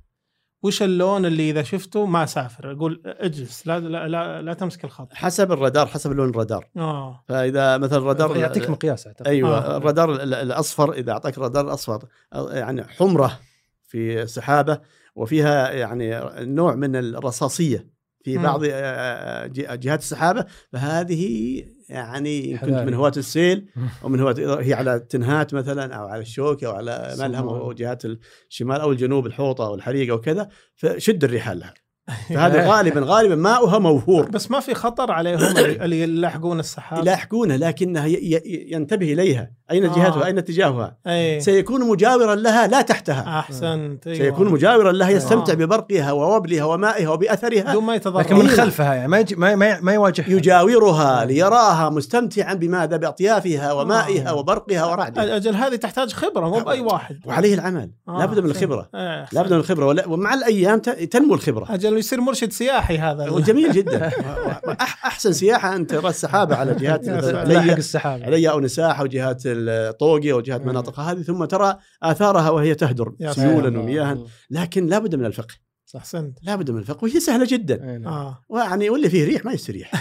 [0.62, 5.08] وش اللون اللي إذا شفته ما أسافر؟ أقول اجلس لا لا لا, لا تمسك الخط.
[5.12, 6.68] حسب الرادار حسب لون الرادار.
[6.76, 7.24] آه.
[7.28, 9.26] فإذا مثلا الرادار يعطيك مقياس أعتقد.
[9.28, 9.76] أيوه آه.
[9.76, 12.04] الرادار ال- الأصفر إذا اعطاك الرادار الأصفر
[12.50, 13.38] يعني حمرة
[13.82, 14.80] في السحابه
[15.20, 17.86] وفيها يعني نوع من الرصاصية
[18.24, 18.38] في.
[18.38, 22.70] بعض آه، ج- جهات السحابة فهذه يعني كنت.
[22.70, 23.68] من هواة السيل
[24.02, 27.48] ومن هواة هي على التنهات مثلا أو على الشوكة أو على ملهم.
[27.48, 28.02] أو جهات
[28.50, 31.74] الشمال أو الجنوب الحوطة أو الحريقة وكذا فشد الرحال لها
[32.34, 36.98] فهذا غالبا غالبا ماؤها موفور بس ما في خطر عليهم اللي يلاحقون السحاب.
[37.02, 39.50] يلاحقونها لكنها ي- ي- ينتبه إليها.
[39.70, 40.26] أين جهتها؟ آه.
[40.26, 41.40] أين اتجاهها؟ أي.
[41.40, 43.38] سيكون مجاورا لها لا تحتها.
[43.38, 44.06] أحسنت.
[44.06, 44.18] أيوة.
[44.18, 45.56] سيكون مجاورا لها يستمتع آه.
[45.56, 47.62] ببرقها ووبلها ومائها وبأثرها.
[47.70, 48.20] بدون ما يتضرر.
[48.20, 48.48] لكن من.
[48.48, 50.28] خلفها يعني ما يجي ما ما, ما يواجهها.
[50.28, 54.34] يجاورها ليراها مستمتعا بماذا؟ بأطيافها ومائها آه.
[54.34, 55.36] وبرقها ورعدها.
[55.36, 57.20] أجل هذه تحتاج خبرة مو بأي واحد.
[57.26, 57.90] وعليه العمل.
[58.08, 58.50] آه، لابد من.
[58.50, 58.88] الخبرة.
[58.94, 59.34] أحسنت.
[59.34, 59.86] لابد من الخبرة.
[59.86, 61.74] ولا- ومع الأيام تنمو الخبرة.
[61.74, 64.10] أجل يصير مرشد سياحي هذا وجميل جدا
[64.80, 67.48] أحسن سياحة ان ترى السحابه على جهات يا مثلاً سلام.
[67.48, 70.68] لاحق عليا السحاب عليا أو نساح أو جهات الطوقي أو جهات مم.
[70.68, 73.14] مناطقها هذه ثم ترى آثارها وهي تهدر.
[73.30, 74.18] سيولا ومياها
[74.50, 75.54] لكن لابد من الفقه
[75.96, 76.38] أحسنت.
[76.42, 77.76] لابد من الفقه وهي سهلة جدا.
[77.76, 78.06] نعم.
[78.06, 78.44] آه.
[78.48, 79.92] ويعني واللي فيه ريح ما يستريح.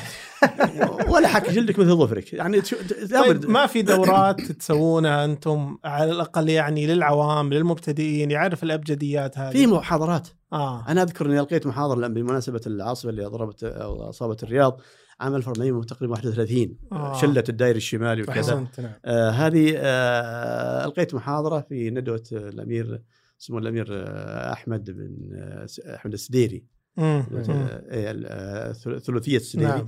[1.14, 2.34] ولا حك جلدك مثل ظفرك.
[2.34, 2.62] يعني
[3.10, 9.52] لابد طيب ما في دورات تسوونها أنتم على الأقل يعني للعوام للمبتدئين يعرف الأبجديات هذه؟
[9.52, 10.28] في محاضرات.
[10.54, 10.86] آه.
[10.88, 14.82] أنا أذكر إني ألقيت محاضرة بمناسبة العاصفة اللي ضربت أو أصابت الرياض
[15.20, 17.22] عام 1400 تقريبا 31 آه.
[17.22, 18.40] شله الدائري الشمالي وكذا.
[18.40, 18.92] أحسنت نعم.
[19.06, 23.02] آه هذه آه ألقيت محاضرة في ندوة الأمير
[23.42, 26.64] اسمه الأمير آه أحمد بن آه أحمد السديري.
[27.00, 29.68] إيه، آه، ثل- ثلاثيه السديري.
[29.72, 29.86] نعم.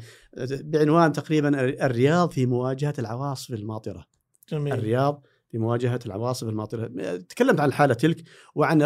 [0.51, 4.05] بعنوان تقريبا الرياض في مواجهة العواصف الماطرة.
[4.49, 4.73] جميل.
[4.73, 6.87] الرياض في مواجهة العواصف الماطرة.
[7.17, 8.23] تكلمت عن الحالة تلك
[8.55, 8.79] وعن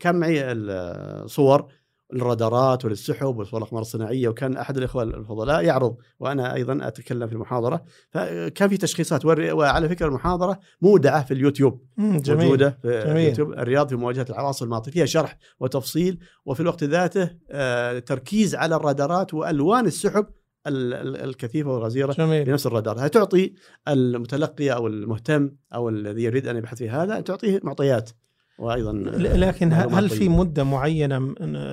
[0.00, 1.72] كان معي الصور
[2.12, 7.84] الرادارات وللسحب والصور الأقمار الصناعية وكان أحد الاخوه الفضلاء يعرض وأنا أيضا أتكلم في المحاضرة.
[8.10, 11.80] فكان في تشخيصات وعلى فكرة المحاضرة مودعة في اليوتيوب.
[11.98, 13.16] جميل موجودة في جميل.
[13.16, 18.76] اليوتيوب الرياض في مواجهة العواصف الماطره فيها شرح وتفصيل وفي الوقت ذاته آه، تركيز على
[18.76, 20.26] الرادارات وألوان السحب
[20.66, 22.44] ال- ال- الكثيفة والغزيرة جميل.
[22.44, 23.08] بنفس الرادار.
[23.08, 23.54] تعطي
[23.88, 28.10] المتلقي أو المهتم أو الذي يريد أن يبحث في هذا تعطيه معطيات.
[28.58, 30.28] وأيضا ل- لكن هل في.
[30.28, 31.18] مدة معينة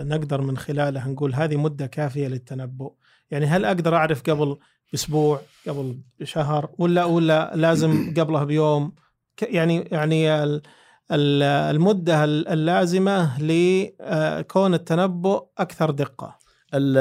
[0.03, 2.93] نقدر من خلالها نقول هذه مدة كافية للتنبؤ؟
[3.31, 4.57] يعني هل أقدر أعرف قبل
[4.93, 8.93] أسبوع قبل شهر ولا ولا لازم قبلها بيوم؟
[9.41, 10.61] يعني يعني ال-
[11.11, 11.43] ال-
[11.75, 16.37] المدة ال- اللازمة لكون التنبؤ أكثر دقة.
[16.73, 16.97] ال-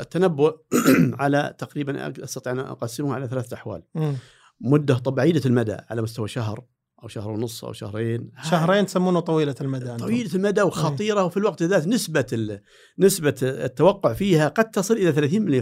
[0.00, 0.56] التنبؤ
[1.20, 3.82] على تقريبا أستطيع أن أقسمه على ثلاثة أحوال.
[4.60, 6.64] مدة بعيده المدى على مستوى شهر
[7.02, 8.30] أو شهر ونص أو شهرين.
[8.50, 9.96] شهرين تسمونه طويلة المدى.
[9.96, 12.60] طويلة المدى وخطيرة وفي الوقت ذات نسبة ال-
[12.98, 15.12] نسبة التوقع فيها قد تصل إلى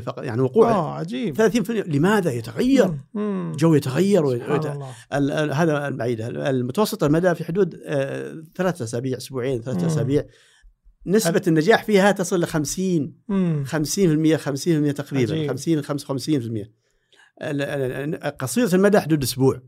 [0.00, 1.34] 30% فقط يعني وقوع آه عجيب.
[1.36, 2.94] 30% لماذا يتغير.
[3.16, 4.42] الجو يتغير ويت...
[5.12, 9.86] ال- هذا البعيدة المتوسط المدى في حدود آه، ثلاثة أسابيع أسبوعين ثلاثة مم.
[9.86, 10.24] أسابيع.
[11.06, 13.64] نسبة النجاح فيها تصل ل 50 مم.
[13.66, 15.50] 50% 50% تقريبا عجيب.
[15.50, 16.70] 50 55%
[17.42, 19.62] ال- ال- قصيرة المدى حدود أسبوع.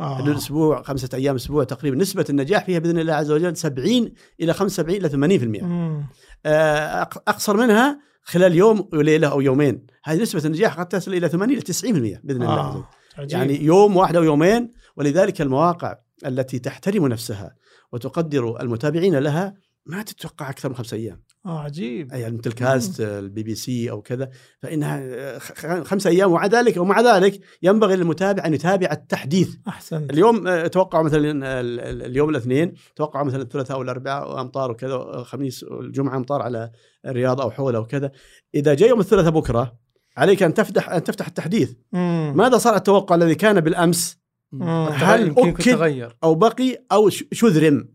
[0.00, 0.16] آه.
[0.16, 4.52] حدود أسبوع خمسة أيام أسبوع تقريبا نسبة النجاح فيها بإذن الله عز وجل 70 إلى
[4.52, 6.06] 75 إلى 80% مم.
[6.46, 11.50] آه، أقصر منها خلال يوم وليلة أو يومين هذه نسبة النجاح قد تصل إلى 80
[11.50, 12.88] إلى 90% بإذن الله عز وجل آه.
[13.18, 13.38] عجيب.
[13.38, 15.94] يعني يوم واحد أو يومين ولذلك المواقع
[16.26, 17.54] التي تحترم نفسها
[17.92, 19.54] وتقدر المتابعين لها
[19.86, 22.12] ما تتوقع أكثر من خمسة أيام آه عجيب.
[22.12, 25.38] يعني مثل كاست البي بي سي أو كذا فإنها
[25.84, 29.54] خمسة أيام ومع ذلك ومع ذلك ينبغي للمتابع أن يتابع التحديث.
[29.68, 30.10] أحسنت.
[30.10, 36.16] اليوم آه، توقعوا مثلا ال- اليوم الاثنين توقعوا مثلا الثلاثاء والاربعاء امطار وكذا الخميس والجمعة
[36.16, 36.70] أمطار على
[37.06, 38.12] الرياض أو حوله وكذا
[38.54, 39.78] إذا جاء يوم الثلاثاء بكرة
[40.16, 41.72] عليك أن تفتح أن تفتح التحديث.
[41.92, 42.32] مم.
[42.36, 44.18] ماذا صار التوقع الذي كان بالأمس؟
[44.52, 44.88] مم.
[44.92, 46.16] هل؟ تغير.
[46.24, 47.88] أو بقي أو شذرم؟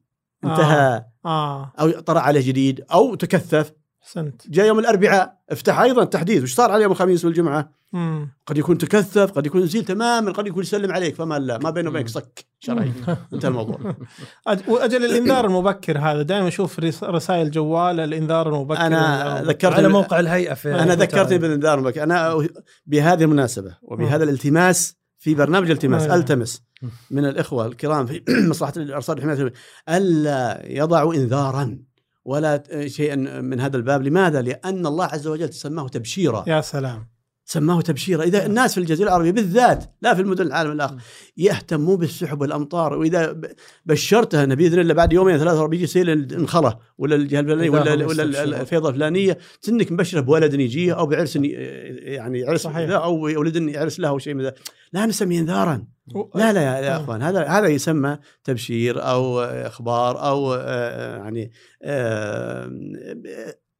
[0.51, 1.05] انتهى.
[1.25, 1.73] آه.
[1.79, 3.71] أو طرأ عليه جديد أو تكثف.
[4.03, 4.41] احسنت.
[4.49, 8.31] جاء يوم الأربعاء افتح أيضا تحديث وش صار على يوم الخميس والجمعة؟ مم.
[8.45, 11.15] قد يكون تكثف قد يكون يزيل تماما قد يكون يسلم عليك.
[11.15, 12.45] فما لا ما بينه وبينك صك.
[12.59, 12.91] شرعي.
[13.33, 13.95] انتهى الموضوع.
[14.67, 16.21] وأجل الإنذار المبكر هذا.
[16.21, 18.81] دائما أشوف رس- رسائل جوال الإنذار المبكر.
[18.81, 22.03] أنا ذكرت على موقع الهيئة في أنا ذكرتني بالإنذار المبكر.
[22.03, 22.47] أنا
[22.85, 24.95] بهذه المناسبة وبهذا الالتماس
[25.27, 26.15] في برنامج التماس آه.
[26.15, 26.63] التمس.
[27.11, 29.53] من الإخوة الكرام في مصلحة الإرصاد وحمايه
[29.89, 31.79] ألا يضعوا إنذارا
[32.25, 34.03] ولا شيئا من هذا الباب.
[34.03, 36.43] لماذا؟ لأن الله عز وجل سماه تبشيرا.
[36.47, 37.07] يا سلام.
[37.49, 38.23] سماه تبشيرا.
[38.23, 40.95] إذا الناس في الجزيرة العربية بالذات لا في المدن العالم الآخر
[41.37, 42.93] يهتموا بالسحب والأمطار.
[42.93, 43.51] وإذا ب-
[43.85, 48.43] بشرته انه بإذن الله بعد يومين ثلاثة بيجي سيل انخله ولا الجهة الفلانية ولا ولا.
[48.61, 52.89] الفيضة الفلانية كأنك مبشره بولد يجيه أو بعرس يعني عرس صحيح.
[52.91, 54.53] أو ولد يعرس له أو شيء من ذا.
[54.93, 55.83] لا نسميه انذارا.
[56.35, 57.03] لا لا يا, يا آه.
[57.03, 61.51] أخوان هذا هذا يسمى تبشير أو إخبار أو آه، يعني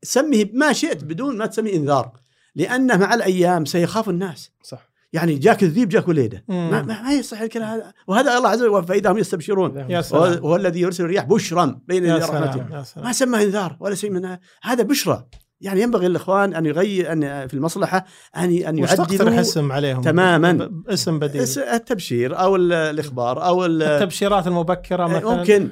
[0.03, 2.11] سميه ما شئت بدون ما تسميه انذار.
[2.57, 4.51] لأنه مع الأيام سيخاف الناس.
[4.63, 4.89] صح.
[5.13, 6.43] يعني جاك الذيب جاك وليده.
[6.47, 7.69] ما, ما ما يصح الكلام.
[7.69, 9.85] هذا وهذا الله عز وجل فإذا هم يستبشرون.
[9.89, 12.83] يا هو, الذي يرسل الرياح بشرا بين يا يدي رحمته.
[12.97, 14.83] ما سمى إنذار ولا شيء من هذا.
[14.83, 15.25] بشرى.
[15.61, 20.69] يعني ينبغي الاخوان أن يغير أن في المصلحة أن أن يعدلوا اسم عليهم؟ تماماً.
[20.87, 21.41] اسم بديل.
[21.57, 25.35] التبشير أو ال- الإخبار أو ال- التبشيرات المبكرة مثلا.
[25.35, 25.69] ممكن.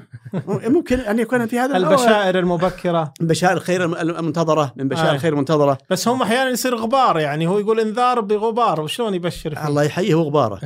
[0.47, 1.77] ممكن أن يكون في هذا.
[1.77, 5.13] البشائر المبكرة بشائر الخير الم- المنتظرة من بشائر آه.
[5.13, 9.67] الخير المنتظرة بس هم أحيانا يصير غبار يعني هو يقول انذار بغبار وشلون يبشر فيه
[9.67, 10.59] الله يحييه وغباره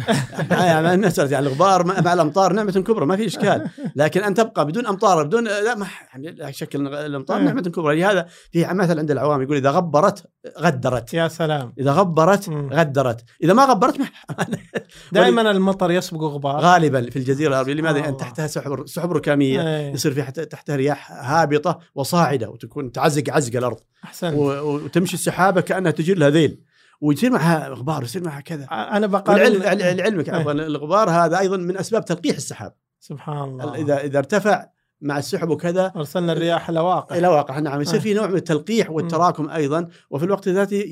[0.51, 4.85] يعني مساله يعني الغبار مع الأمطار نعمة كبرى ما في إشكال لكن أن تبقى بدون
[4.85, 7.43] أمطار بدون لا ما يعني لا شك إن الأمطار إيه.
[7.43, 10.23] نعمة كبرى لهذا في مثل عند العوام يقول إذا غبرت
[10.59, 12.49] غدرت يا سلام إذا غبرت.
[12.49, 14.05] غدرت إذا ما غبرت ما
[15.11, 18.01] دائما المطر يسبق غبار غالبا في الجزيرة العربية لماذا؟ آه.
[18.01, 19.93] لأن تحتها سحب سحب ركاميه إيه.
[19.93, 23.77] يصير في حت- تحتها رياح هابطة وصاعدة وتكون تعزق عزق الأرض.
[24.03, 26.61] احسن و- و- وتمشي السحابة كأنها تجر لها ذيل.
[27.01, 28.63] ويصير معها غبار ويصير معها كذا.
[28.71, 29.53] أنا بقارن
[29.97, 32.73] لعلمك عفوا الغبار هذا أيضا من أسباب تلقيح السحاب.
[32.99, 33.75] سبحان الله.
[33.75, 34.65] اذا إذا ارتفع
[35.01, 37.59] مع السحب وكذا أرسلنا الرياح لواقع إلى واقع.
[37.59, 37.81] نعم.
[37.81, 38.03] يصير آه.
[38.03, 39.87] في نوع من التلقيح والتراكم أيضا.
[40.09, 40.83] وفي الوقت ذاته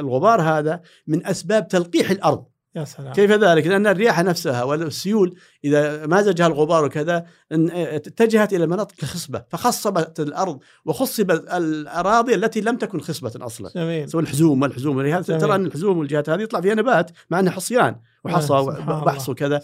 [0.00, 2.44] الغبار هذا من أسباب تلقيح الأرض.
[2.76, 3.12] يا سلام.
[3.12, 7.20] كيف ذلك؟ لأن الرياح نفسها والسيول إذا مازجها الغبار وكذا
[7.54, 13.70] إن- اتجهت إلى المناطق الخصبه فخصبت الأرض وخصبت الأراضي التي لم تكن خصبة أصلا.
[13.76, 14.08] جميل.
[14.08, 15.02] سواء الحزوم والحزوم.
[15.22, 19.28] ترى أن الحزوم والجهات هذه يطلع فيها نبات مع أنه حصيان وحصى آه، سبحان وبحص.
[19.28, 19.62] وكذا.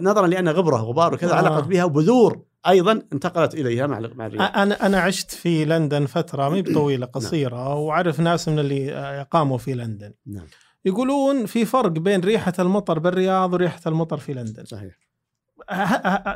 [0.00, 1.34] نظرا لأن غبرة غبار وكذا آه.
[1.34, 4.56] علقت بها وبذور أيضا انتقلت إليها مع مع الرياح.
[4.58, 9.74] أنا أنا عشت في لندن فترة ما بطويله قصيرة وأعرف ناس من اللي اقاموا في
[9.74, 10.12] لندن.
[10.26, 10.46] نعم.
[10.84, 14.64] يقولون في فرق بين ريحة المطر بالرياض وريحة المطر في لندن.
[14.64, 15.08] صحيح.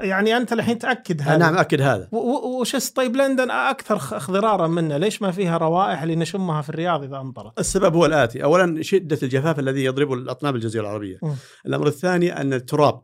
[0.00, 1.36] يعني أنت الحين تأكد هذا.
[1.36, 2.08] نعم اكد هذا.
[2.12, 7.20] وش طيب لندن أكثر اخضرارا منا ليش ما فيها روائح اللي نشمها في الرياض إذا
[7.20, 8.44] أمطرت؟ السبب هو الآتي.
[8.44, 11.18] اولا شدة الجفاف الذي يضرب الأطناب الجزيرة العربية.
[11.22, 11.34] مم.
[11.66, 13.02] الأمر الثاني أن التراب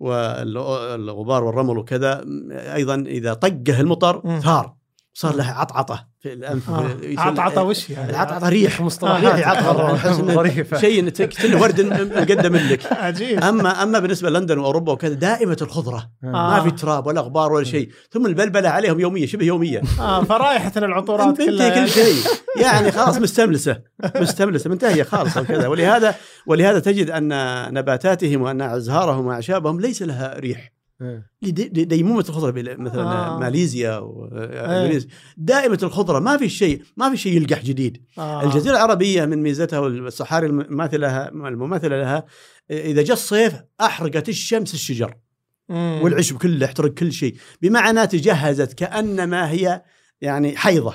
[0.00, 4.40] والغبار والرمل وكذا أيضا إذا طقه المطر.
[4.40, 4.79] ثار.
[5.14, 6.96] صار له عطعطة في الأنف آه.
[7.18, 9.34] عطعطة وش يعني؟ العطعطة ريح مصطلحات.
[9.34, 9.52] ريح
[9.94, 10.78] تحس إنه ظريفة.
[10.80, 11.80] شيء كأنه ورد
[12.16, 13.44] مقدم لك عجيب.
[13.44, 16.10] اما أما بالنسبة لندن وأوروبا وكذا دائمة الخضرة.
[16.24, 16.26] آه.
[16.26, 17.90] ما في تراب ولا غبار ولا شيء.
[18.10, 19.82] ثم البلبلة عليهم يومية شبه يومية.
[20.00, 21.84] آه فرائحه العطورات كلها.
[21.84, 21.90] كل.
[21.90, 22.14] شيء.
[22.60, 23.80] يعني خلاص مستملسة.
[24.16, 24.70] مستملسة.
[24.70, 25.66] منتهية خالص وكذا.
[25.66, 26.14] ولهذا
[26.46, 27.28] ولهذا تجد أن
[27.74, 30.79] نباتاتهم وأن أزهارهم وأعشابهم ليس لها ريح.
[31.42, 33.36] لدي- دي- ديمومه الخضرة بال- مثلا آه.
[33.36, 33.38] آه.
[33.38, 38.20] ماليزيا وإندونيسيا دائمه الخضرة ما في شيء ما في شيء يلقح جديد آه.
[38.42, 38.44] آه.
[38.44, 42.24] الجزيرة العربية من ميزتها والصحاري المماثله لها المماثلة لها
[42.70, 45.14] إذا جاء الصيف أحرقت الشمس الشجر
[45.68, 46.00] مم.
[46.02, 49.82] والعشب كله احترق كل شيء بمعنى تجهزت كأنما هي
[50.20, 50.94] يعني حيضة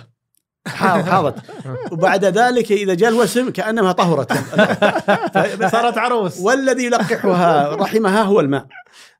[0.68, 1.36] حا- حاضت
[1.92, 4.34] وبعد ذلك إذا جاء الوسم كأنما طهرت
[5.76, 8.68] صارت عروس والذي يلقحها رحمها هو الماء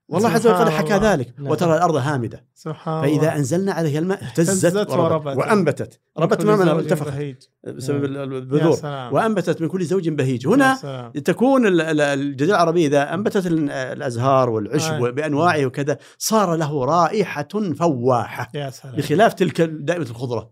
[0.10, 1.14] والله عز وجل حكى الله.
[1.14, 3.36] ذلك وترى الأرض هامدة سبحان فإذا الله.
[3.36, 5.38] أنزلنا عليها الماء اهتزت وربت وربت.
[5.38, 6.70] وأنبتت ربت ما من
[7.04, 7.36] بهيج.
[7.68, 8.78] بسبب يا البذور.
[9.12, 11.12] وأنبتت من كل زوج بهيج يا هنا.
[11.26, 15.10] تكون ال- ال- الجزيره العربيه إذا أنبتت ال- الأزهار والعشب آه.
[15.10, 17.48] بأنواعه وكذا صار له رائحة
[17.80, 20.50] فواحة يا سلام بخلاف تلك دائمة الخضرة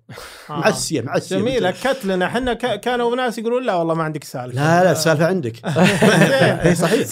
[0.49, 0.59] آه.
[0.59, 4.55] معسية معسية جميل اكدت لنا إحنا ك- كانوا ناس يقولون لا والله ما عندك سالفة
[4.55, 5.53] لا لا السالفة عندك
[6.65, 7.07] إي صحيح.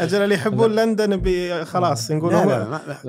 [0.00, 2.34] أجل اللي يحبون لندن خلاص نقول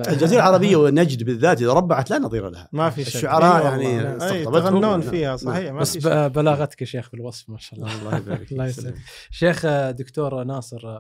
[0.08, 4.46] الجزيرة العربية ونجد بالذات إذا ربعت لا نظير لها ما في شك الشعراء إي يعني.
[4.46, 5.02] تغنون نعم.
[5.02, 5.38] فيها نعم.
[5.38, 8.00] صحيح ما بس بلاغتك يا شيخ في الوصف ما شاء الله.
[8.02, 8.48] الله يبارك.
[8.52, 8.96] الله يسلمك.
[9.32, 11.00] شيخ آه، دكتور ناصر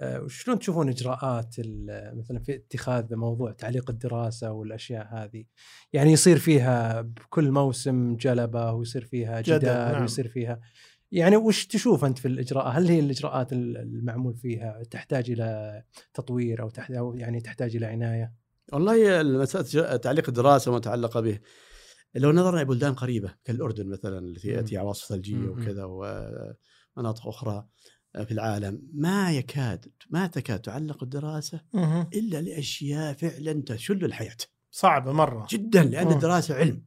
[0.00, 1.56] آه، شلون تشوفون إجراءات
[2.14, 5.44] مثلا في اتخاذ موضوع تعليق الدراسة والأشياء هذه؟
[5.92, 10.02] يعني يصير فيها بكل موسم جلبة ويصير فيها جدال نعم.
[10.02, 10.60] ويصير فيها.
[11.12, 15.82] يعني وش تشوف أنت في الاجراء هل هي الإجراءات ال- المعمول فيها تحتاج إلى
[16.14, 18.32] تطوير أو يعني تحتاج إلى عناية؟
[18.72, 21.38] والله مسألة تعليق الدراسة وما تعلق به.
[22.16, 24.54] لو نظرنا إلى بلدان قريبة كالأردن مثلا التي مم.
[24.54, 25.48] ياتي عواصف ثلجيه.
[25.48, 27.66] وكذا ومناطق أخرى
[28.24, 31.60] في العالم ما يكاد ما تكاد تعلق الدراسة.
[32.14, 34.36] إلا لأشياء فعلا تشل الحياة
[34.70, 36.12] صعبة مرة جدا لأن.
[36.12, 36.82] الدراسة علم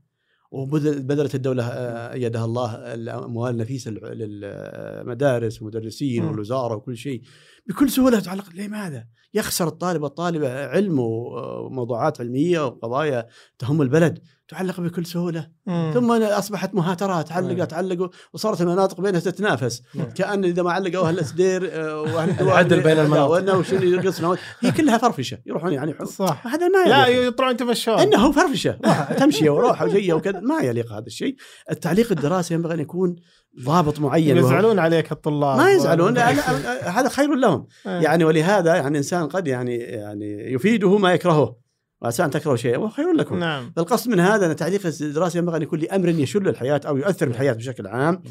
[0.52, 6.30] وبذلت الدولة آه، أيدها الله الأموال النفيسه للع- للمدارس والمدرسين مم.
[6.30, 7.22] والوزارة وكل شيء
[7.68, 13.28] بكل سهولة تعلق لماذا؟ يخسر الطالب والطالبه علم وموضوعات علمية وقضايا
[13.60, 15.92] تهم البلد تعلق بكل سهولة مم.
[15.94, 17.66] ثم أصبحت مهاترات علقوا.
[17.66, 20.10] تعلقوا وصارت المناطق بينها تتنافس نعم.
[20.10, 23.32] كان إذا ما علقوا أهل السدير آه، وأهل العدل بين المناطق.
[23.32, 26.06] وانه وش اللي يقصنا هي كلها فرفشة يروحون يعني حب.
[26.06, 27.28] صح هذا ما لا يليق.
[27.28, 28.72] يطلعون يتمشون إنه فرفشة
[29.18, 31.36] تمشيه وروحة وجيه وكذا ما يليق هذا الشيء
[31.72, 33.16] التعليق الدراسي ينبغي أن يكون
[33.64, 37.92] ضابط معين وهو- يزعلون عليك الطلاب ما يزعلون لا لا هذا خير لهم إيه.
[37.92, 41.56] يعني ولهذا يعني إنسان قد يعني يعني يفيده ما يكرهه
[42.02, 43.40] وعسى ان تكرهوا شيئا وهو خير لكم.
[43.40, 43.72] نعم.
[43.76, 47.32] فالقصد من هذا أن تعليق الدراسي ينبغي أن يكون لأمر يشل الحياة أو يؤثر في
[47.32, 48.22] الحياة بشكل عام.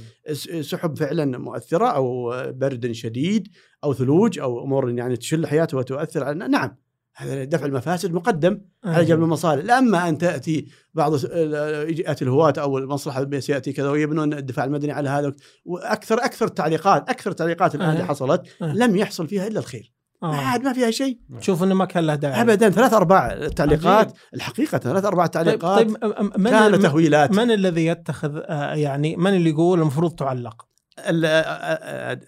[0.61, 3.49] سحب فعلا مؤثرة أو برد شديد
[3.85, 6.77] أو ثلوج أو أمور يعني تشل حياته وتؤثر على نعم
[7.17, 9.65] هذا دفع المفاسد مقدم على جلب المصالح.
[9.65, 15.09] لا اما أن تأتي بعض ياتي الهواة أو المصلحة سيأتي كذا ويبنون الدفاع المدني على
[15.09, 18.07] هذا وأكثر أكثر التعليقات أكثر التعليقات الآن اللي أه.
[18.07, 18.75] حصلت أه.
[18.75, 19.93] لم يحصل فيها إلا الخير.
[20.23, 20.35] آه.
[20.37, 24.17] عاد ما فيها شيء تشوف إنه ما كان له داعي ابدا ثلاث أرباع التعليقات عجيب.
[24.35, 28.75] الحقيقة ثلاث أرباع طيب, التعليقات طيب أم- من كانت من, تهويلات من الذي يتخذ آه،
[28.75, 30.65] يعني من اللي يقول المفروض تعلق؟
[30.99, 31.25] ال-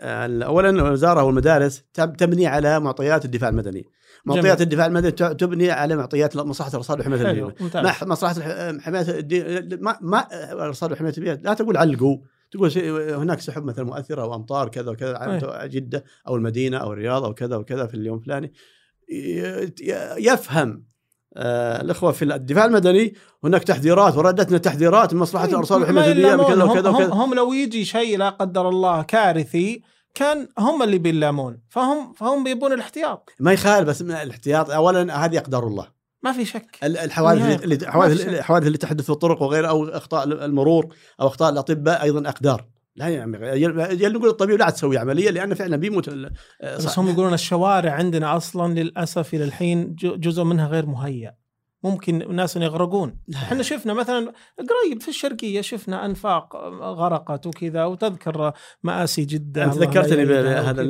[0.00, 3.84] ال- اولا الوزاره والمدارس تب- تبني على معطيات الدفاع المدني
[4.24, 4.60] معطيات جميل.
[4.62, 7.54] الدفاع المدني تبني على معطيات مصلحة الارصاد وحمايه البيئه
[8.02, 8.34] مصلحة
[8.78, 9.24] حماية
[9.80, 12.16] ما ما الارصاد وحمايه البيئه لا تقول علقوا
[12.52, 12.70] تقول
[13.14, 17.34] هناك سحب مثلا مؤثرة أو أمطار كذا وكذا على جدة أو المدينة أو الرياض أو
[17.34, 18.52] كذا وكذا في اليوم الفلاني.
[20.18, 20.84] يفهم
[21.36, 25.80] آه، الأخوة في الدفاع المدني هناك تحذيرات وردتنا تحذيرات من مصلحة طيب، الارصاد.
[26.42, 27.12] بكذا هم- وكذا هم, وكذا.
[27.14, 29.82] هم لو يجي شيء لا قدر الله كارثي
[30.14, 33.30] كان هم اللي بيلامون فهم فهم بيبون الاحتياط.
[33.40, 35.99] ما يخالف بس من الاحتياط اولا هذه أقدار الله.
[36.22, 37.62] ما في شك ال- الحوادث.
[37.62, 38.28] اللي الحوادث.
[38.28, 42.64] الحوادث اللي تحدث في الطرق وغيرها أو أخطاء المرور أو أخطاء الأطباء أيضا أقدار
[42.96, 46.10] لا يعني يل- نقول الطبيب لا تسوي عملية لأنه فعلا بيموت
[46.62, 46.98] بس.
[46.98, 51.34] هم يقولون الشوارع عندنا أصلا للأسف إلى الحين جزء منها غير مهيأ
[51.82, 53.16] ممكن ناس يغرقون.
[53.34, 60.24] إحنا شفنا مثلا قريب في الشرقية شفنا أنفاق غرقت وكذا وتذكر مآسي جدا أنت ذكرتني
[60.24, 60.82] بهذا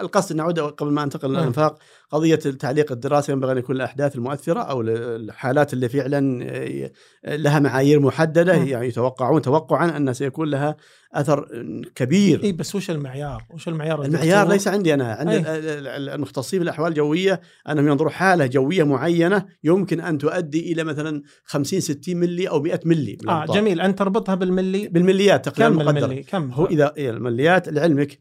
[0.00, 1.40] القصد إن نعود قبل ما أنتقل نعم.
[1.40, 1.78] للأنفاق.
[2.10, 6.90] قضية التعليق الدراسي ينبغي أن يكون الاحداث المؤثره أو الحالات اللي فعلا آه،
[7.36, 8.66] لها معايير محددة نعم.
[8.66, 10.76] يعني يتوقعون توقعا أن سيكون لها
[11.20, 11.48] أثر
[11.94, 12.42] كبير.
[12.44, 15.12] اي بس وش المعيار؟ وش المعيار؟ المعيار؟ ليس عندي أنا.
[15.14, 21.80] عند المختصين بالأحوال الجويه انهم ينظروا حالة جوية معينة يمكن أن تؤدي إلى مثلا 50
[21.80, 23.56] 60 ملي أو 100 ملي آه الأمطار.
[23.56, 23.80] جميل.
[23.80, 28.18] أن تربطها بالملي بالمليات تقريبا كم مقدر الملي؟ كم؟ هو اذا إيه المليات لعلمك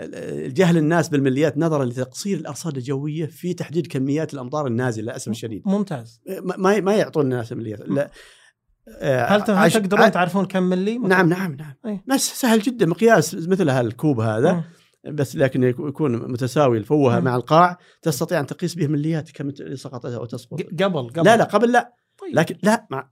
[0.00, 5.62] الجهل الناس بالمليات نظرا لتقصير الأرصاد الجوية في تحديد كميات الأمطار النازلة للأسف الشديد.
[5.66, 6.20] ممتاز.
[6.42, 8.10] ما ما- يعطون الناس المليات لا
[9.02, 12.00] هل ت- هل عش- تقدرون ع- تعرفون كم ملي؟ نعم نعم نعم أي.
[12.06, 14.62] بس سهل جدا مقياس مثل هالكوب هذا مم.
[15.14, 17.24] بس لكن يكون متساوي الفوهة مم.
[17.24, 21.44] مع القاع تستطيع أن تقيس به مليات كم سقطت أو تسقط قبل قبل لا لا
[21.44, 22.34] قبل لا طيب.
[22.38, 23.08] لكن لا مع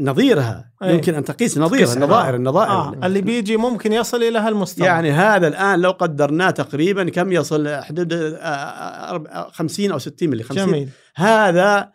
[0.00, 0.94] نظيرها أي.
[0.94, 2.36] يمكن أن تقيس نظيرها النظائر آه.
[2.36, 3.06] النظائر آه.
[3.06, 8.12] اللي بيجي ممكن يصل إلى هالمستوى يعني هذا الآن لو قدرناه تقريبا كم يصل حدود
[8.12, 11.90] آه، آه، أرب- 50 أو 60 ملي 50 جميل هذا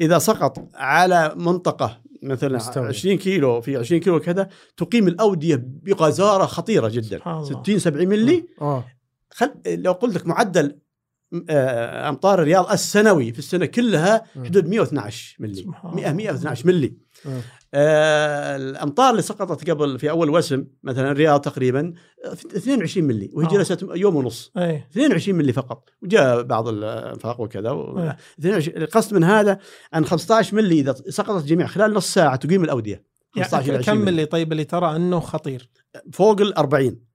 [0.00, 2.86] إذا سقط على منطقة مثلا مستوي.
[2.86, 7.62] 20 كيلو في 20 كيلو كذا تقيم الأودية بغزارة خطيرة جدا سبحان الله.
[7.62, 8.44] 60 70 ملي
[9.30, 9.50] خل...
[9.66, 10.78] لو قلت لك معدل
[11.50, 14.24] آه، أمطار الرياض السنوي في السنة كلها.
[14.44, 16.16] حدود 112 ملي سبحان 100 الله.
[16.16, 16.94] 112 ملي
[17.74, 21.92] الأمطار اللي سقطت قبل في أول وسم مثلا الرياض تقريبا
[22.24, 23.50] آه، 22 ملي وهي آه.
[23.50, 24.52] جلست يوم ونص.
[24.56, 24.84] أي.
[24.92, 25.88] 22 ملي فقط.
[26.02, 27.98] وجاء بعض الأنفاق وكذا و...
[28.02, 28.16] إيه.
[28.38, 29.58] 22 القصد من هذا
[29.94, 33.04] أن 15 ملي إذا سقطت جميع خلال نص ساعة تقيم الأودية.
[33.34, 35.70] 15 إلى يعني 20 كم ملي طيب اللي ترى أنه خطير؟
[36.12, 37.07] فوق ال 40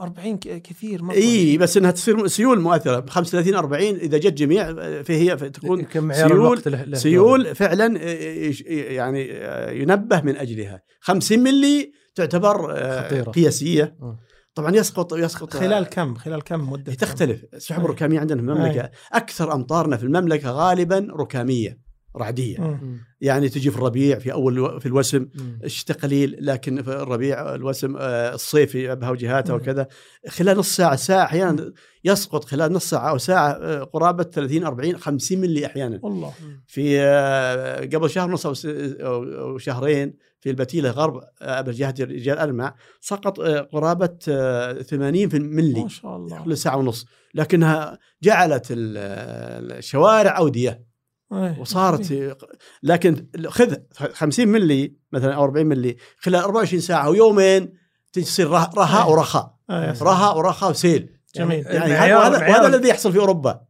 [0.00, 1.14] 40 ك- كثير مرة.
[1.14, 2.98] إي بس إنها تصير سيول مؤثرة.
[3.00, 8.52] ب 35 40 إذا جت جميع آه، فهي تكون كم معيار سيول سيول فعلا آه،
[8.68, 10.82] يعني آه، ينبه من أجلها.
[11.00, 13.30] 50 ملي تعتبر آه، خطيرة.
[13.30, 13.96] قياسية.
[14.02, 14.18] آه.
[14.54, 17.44] طبعا يسقط يسقط خلال كم؟ خلال كم مدة؟ تختلف.
[17.54, 17.84] السحب.
[17.84, 21.85] الركاميه عندنا في المملكة؟ أكثر أمطارنا في المملكة غالبا ركامية.
[22.18, 22.58] رعدية.
[22.60, 22.98] مم.
[23.20, 25.28] يعني تجي في الربيع في أول في الوسم.
[25.64, 29.60] الشتاء قليل لكن في الربيع الوسم آه، الصيف ابها وجهاتها مم.
[29.60, 29.86] وكذا.
[30.28, 31.72] خلال نص ساعة ساعة أحيانا
[32.04, 36.00] يسقط خلال نص ساعة أو ساعة آه، قرابة 30 40 50 ملي أحيانا.
[36.02, 36.32] والله.
[36.66, 42.38] في آه، قبل شهر ونص أو س- أو أو شهرين في البتيلة غرب بجهه رجال
[42.38, 43.40] المع سقط
[43.72, 46.44] قرابة آه، 80 في ملي ما شاء الله.
[46.44, 47.06] خلال ساعة ونص.
[47.34, 50.86] لكنها جعلت ال- الشوارع أودية.
[51.32, 51.56] إيه.
[51.60, 52.36] وصارت
[52.82, 53.74] لكن خذ
[54.12, 57.72] 50 ملي مثلا أو 40 ملي خلال 24 ساعة ويومين
[58.12, 59.56] تصير ره- رخاء ورخاء.
[59.70, 61.08] آه، رخاء ورخاء وسيل.
[61.34, 61.66] جميل.
[61.66, 63.60] يعني هذا وهذا, وهذا الذي يحصل في أوروبا.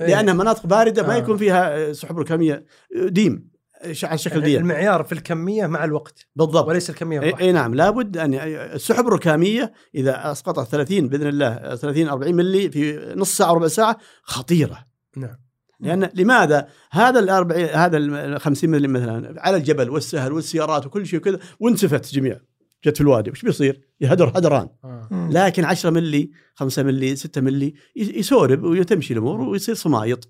[0.00, 0.06] إيه.
[0.06, 1.18] لأنها مناطق باردة ما آه.
[1.18, 2.64] يكون فيها سحب ركاميه
[3.08, 3.50] ديم
[4.02, 4.60] على شكل يعني ديم.
[4.60, 6.26] المعيار في الكمية مع الوقت.
[6.36, 6.68] بالضبط.
[6.68, 7.34] وليس الكمية اي.
[7.40, 7.74] إي نعم.
[7.74, 13.52] لابد أن السحب الركامية إذا أسقطت 30 بإذن الله 30 40 ملي في نص ساعة
[13.52, 14.78] ربع ساعة خطيرة.
[15.16, 15.36] نعم.
[15.80, 21.06] لأن لماذا هذا ال 40 هذا ال 50 ملي مثلا على الجبل والسهل والسيارات وكل
[21.06, 22.40] شيء وكذا وانسفت جميع
[22.84, 25.28] جت في الوادي وش بيصير؟ يهدر هدران آه.
[25.32, 30.28] لكن 10 ملي 5 ملي 6 ملي يسورب وتمشي الأمور ويصير صمايط.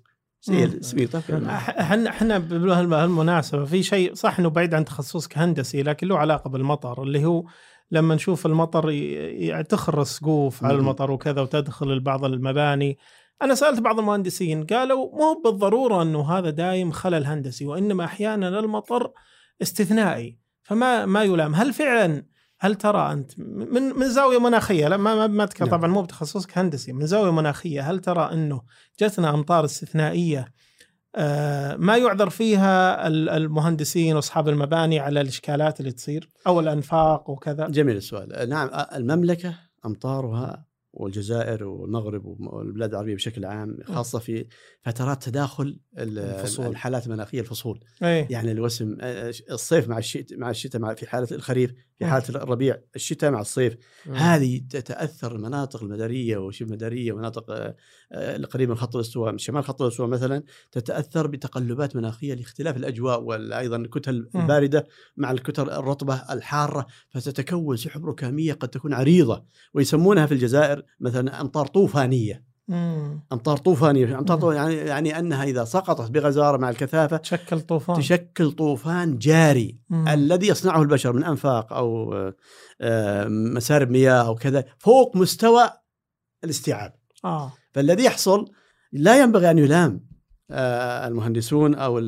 [0.49, 6.17] السميطه أح- إحنا إحنا بهالمناسبه في شيء صح إنه بعيد عن تخصصك هندسي لكن له
[6.17, 7.43] علاقة بالمطر اللي هو
[7.91, 10.73] لما نشوف المطر ي- ي- تخر السقوف على.
[10.75, 12.97] المطر وكذا وتدخل بعض المباني
[13.41, 19.11] أنا سألت بعض المهندسين قالوا مو بالضرورة إنه هذا دايم خلل هندسي وإنما أحيانا المطر
[19.61, 21.55] استثنائي فما ما يلام.
[21.55, 22.25] هل فعلا
[22.59, 25.77] هل ترى أنت من من زاوية مناخية لا ما ما, أذكر نعم.
[25.77, 28.61] طبعا مو بتخصصك هندسي من زاوية مناخية هل ترى إنه
[28.99, 30.51] جتنا أمطار استثنائية
[31.15, 37.67] آه، ما يعذر فيها ال- المهندسين وأصحاب المباني على الإشكالات اللي تصير أو الأنفاق وكذا؟
[37.67, 38.49] جميل السؤال.
[38.49, 44.45] نعم المملكة أمطارها والجزائر والمغرب والبلاد العربية بشكل عام خاصة في
[44.81, 46.65] فترات تداخل ال- الفصول.
[46.67, 47.79] الحالات المناخية الفصول.
[48.03, 48.27] إيه.
[48.29, 48.97] يعني الوسم
[49.51, 51.73] الصيف مع الشتاء مع الشتاء مع في حالة الخريف
[52.05, 52.11] في.
[52.11, 54.15] حالة الربيع الشتاء مع الصيف مم.
[54.15, 57.75] هذه تتأثر المناطق المداريه وشبه مداريه ومناطق آه،
[58.11, 63.21] آه، القريبه من خط الاستواء من شمال خط الاستواء مثلا تتأثر بتقلبات مناخية لاختلاف الأجواء
[63.21, 64.29] وأيضا الكتل.
[64.35, 64.87] الباردة
[65.17, 71.67] مع الكتل الرطبة الحارة فتتكون سحب ركامية قد تكون عريضة ويسمونها في الجزائر مثلا أمطار
[71.67, 73.23] طوفانية مم.
[73.31, 74.37] امطار طوفانيه امطار.
[74.39, 80.07] طوفانية يعني يعني أنها إذا سقطت بغزارة مع الكثافة تشكل طوفان تشكل طوفان جاري مم.
[80.07, 82.35] الذي يصنعه البشر من أنفاق أو آه،
[82.81, 85.69] آه، مسارب مياه أو كذا فوق مستوى
[86.43, 86.93] الاستيعاب
[87.25, 88.51] آه فالذي يحصل
[88.91, 90.11] لا ينبغي أن يلام
[90.51, 92.03] آه، المهندسون أو آه،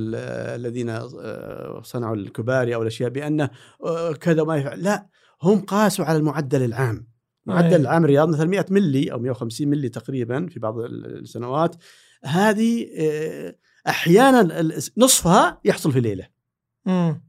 [0.56, 3.50] الذين آه، صنعوا الكباري أو الأشياء بأنه
[3.86, 5.08] آه، كذا ما يفعل لا
[5.42, 7.13] هم قاسوا على المعدل العام
[7.46, 7.76] معدل أي.
[7.76, 11.76] العام رياض مثلا 100 ملي أو 150 ملي تقريبا في بعض السنوات.
[12.24, 13.56] هذه آه،
[13.88, 16.28] أحيانا نصفها يحصل في ليلة.
[16.86, 17.24] مم.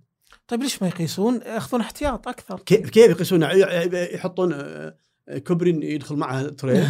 [0.48, 2.60] طيب ليش ما يقيسون؟ يأخذون احتياط أكثر.
[2.60, 3.42] كيف كيف يقيسون؟
[3.92, 4.94] يحطون آه،
[5.46, 6.76] كوبري يدخل معها تريل.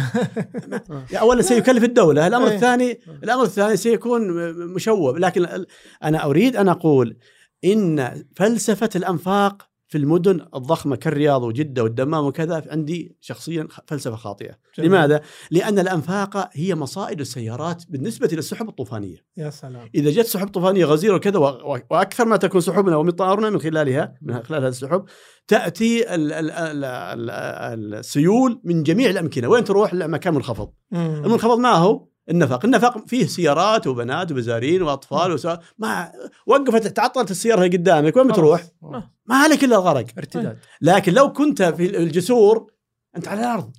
[0.89, 2.55] يعني اولا سيكلف الدولة الأمر إيه.
[2.55, 5.17] الثاني الأمر الثاني سيكون مشوب.
[5.17, 5.65] لكن
[6.03, 7.17] أنا أريد أن أقول
[7.65, 14.55] إن فلسفة الأنفاق في المدن الضخمة كالرياض وجدة والدمام وكذا عندي شخصيا فلسفة خاطئة.
[14.77, 14.89] جميل.
[14.89, 15.21] لماذا؟
[15.51, 19.17] لأن الأنفاق هي مصائد السيارات بالنسبة للسحب الطوفانية.
[19.37, 19.89] يا سلام.
[19.95, 24.61] إذا جت سحب طوفانية غزيرة وكذا وأكثر ما تكون سحبنا ومطارنا من خلالها من خلال
[24.61, 25.05] هذه السحب
[25.47, 29.47] تأتي ال ال ال ال السيول من جميع الأمكنة.
[29.47, 30.71] وين تروح؟ لمكان منخفض.
[30.93, 32.65] المنخفض ما هو؟ النفق.
[32.65, 35.59] النفق فيه سيارات وبنات وبزارين وأطفال وسا...
[35.77, 36.11] ما
[36.45, 39.03] وقفت تعطلت السيارة قدامك وين بتروح؟ خلاص.
[39.25, 40.05] ما عليك إلا الغرق.
[40.17, 40.57] ارتداد.
[40.81, 42.71] لكن لو كنت في الجسور
[43.17, 43.71] أنت على الأرض.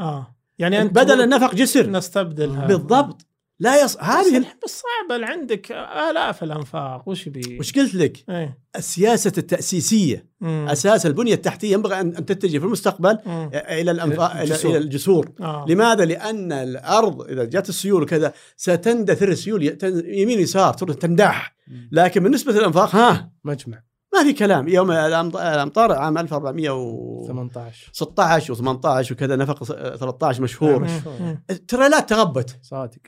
[0.00, 0.36] آه.
[0.58, 1.90] يعني أنت بدل النفق جسر.
[1.90, 2.66] نستبدل هذا.
[2.66, 3.25] بالضبط.
[3.58, 3.96] لا يص...
[3.96, 5.72] هذه بس صعبه اللي عندك
[6.10, 10.68] آلاف الأنفاق وش بي وش قلت لك إيه السياسة التأسيسية مم.
[10.68, 13.50] أساس البنية التحتية ينبغي أن أن تتجه في المستقبل مم.
[13.54, 14.70] إلى الانفاق إلى الجسور.
[14.70, 15.64] إلى الجسور آه.
[15.68, 21.56] لماذا؟ لأن الأرض إذا جت السيول وكذا ستندثر السيول يمين يسار تندح
[21.92, 23.82] لكن بالنسبة للأنفاق ها مجمع
[24.14, 24.68] ما في كلام.
[24.68, 30.78] يوم الأمطار عام 1416 18 و18 وكذا نفق 13 مشهور.
[30.84, 31.00] نعم.
[31.20, 31.42] مم.
[31.50, 32.58] التريلات تغبت.
[32.62, 32.98] صادق.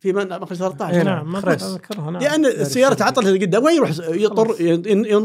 [0.00, 1.62] في من مخرج 13 إيه نعم ما خرس.
[1.62, 2.22] أذكرها نعم.
[2.22, 4.56] لأن السيارة تعطلت قدام وين يروح يطر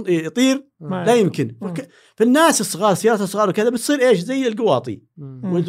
[0.10, 1.56] يطير؟ لا يمكن.
[2.16, 5.02] فالناس الصغار السيارات الصغار وكذا بتصير إيش؟ زي القواطي.
[5.18, 5.64] ما-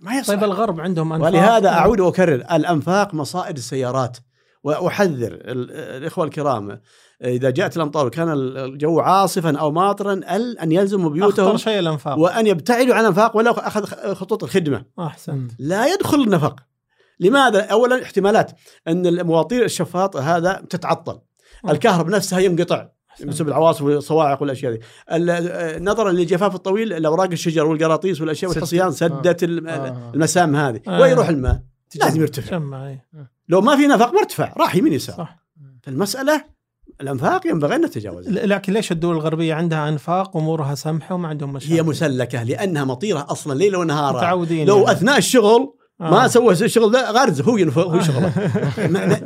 [0.00, 0.34] ما يصلح.
[0.34, 1.28] طيب الغرب عندهم أنفاق.
[1.30, 4.16] ولهذا أعود وأكرر الأنفاق مصائد السيارات.
[4.64, 6.80] وأحذر ال- الإخوة الكرام
[7.24, 10.20] إذا جاءت الأمطار وكان الجو عاصفا أو ماطرا
[10.62, 13.84] أن يلزموا أخطر بيوتهم شيء الأنفاق وأن يبتعدوا عن الأنفاق ولو أخذ
[14.14, 16.60] خطوط الخدمة أحسنت لا يدخل النفق
[17.20, 18.52] لماذا اولا احتمالات
[18.88, 21.18] أن المواطير الشفاط هذا تتعطل
[21.64, 21.70] مم.
[21.70, 22.88] الكهرب نفسها ينقطع.
[23.24, 24.78] بسبب العواصف والصواعق والأشياء
[25.12, 28.50] ال- نظرا للجفاف الطويل الأوراق الشجر والقراطيس والأشياء.
[28.50, 30.10] والحصيان سدت آه.
[30.14, 31.00] المسام هذه آه.
[31.00, 31.62] وين يروح الماء؟
[31.96, 32.58] لازم يرتفع.
[33.48, 35.16] لو ما في نفق ما ارتفع راح يمين يسار.
[35.16, 35.36] صح.
[35.82, 36.44] فالمسألة
[37.00, 38.46] الأنفاق ينبغي أن نتجاوزها.
[38.46, 43.26] لكن ليش الدول الغربية عندها أنفاق امورها سمحة وما عندهم مشاكل؟ هي مسلكة لأنها مطيرة
[43.30, 44.92] أصلا ليلا ونهارا متعودين لو يعني.
[44.92, 46.26] أثناء الشغل ما آه.
[46.26, 48.32] سوى الشغل ذا غارز هو ينف- هو شغله
[48.90, 49.20] ما- ما-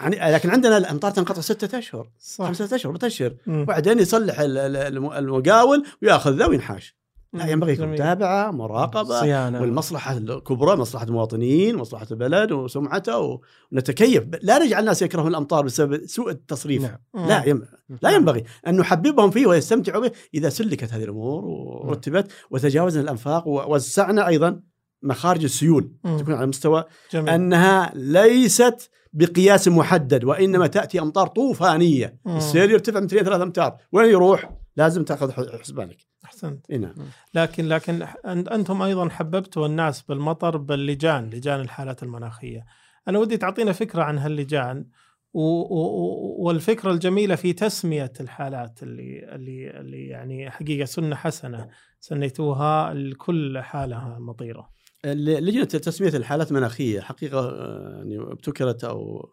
[0.00, 2.46] يعني لكن عندنا الأمطار تنقطع ستة أشهر صح.
[2.46, 3.34] خمسة أشهر ستة أشهر.
[3.48, 6.97] وبعدين يصلح ال- ال- الم- المقاول ويأخذ ذا وينحاش.
[7.32, 7.46] لا.
[7.46, 7.88] ينبغي يكون.
[7.88, 9.60] متابعة مراقبة صيانة.
[9.60, 13.40] والمصلحة الكبرى مصلحة المواطنين مصلحة البلد وسمعته
[13.72, 14.24] ونتكيف.
[14.42, 16.82] لا نجعل الناس يكرهون الأمطار بسبب سوء التصريف.
[16.82, 17.28] نعم.
[17.28, 17.62] لا يم...
[18.02, 18.44] لا ينبغي.
[18.66, 24.60] أن نحببهم فيه ويستمتعوا به إذا سلكت هذه الأمور ورتبت وتجاوزنا الأنفاق ووسعنا أيضا
[25.02, 25.92] مخارج السيول.
[26.04, 26.18] مم.
[26.18, 27.28] تكون على مستوى جميل.
[27.28, 32.18] أنها ليست بقياس محدد وإنما تأتي أمطار طوفانية.
[32.24, 32.36] مم.
[32.36, 33.76] السيل يرتفع مترين ثلاثة أمتار.
[33.92, 36.70] وين يروح؟ لازم تاخذ حسبانك أحسنت.
[36.70, 36.94] نعم.
[37.34, 42.64] لكن لكن أنتم أيضا حببتوا الناس بالمطر باللجان لجان الحالات المناخية.
[43.08, 44.86] أنا ودي تعطينا فكرة عن هاللجان
[45.34, 51.68] و و والفكرة الجميلة في تسمية الحالات اللي اللي اللي يعني حقيقة سنة حسنة
[52.00, 54.70] سميتوها لكل حاله مطيرة.
[55.04, 59.28] لجنه تسمية الحالات المناخية حقيقة آه، يعني ابتكرت أو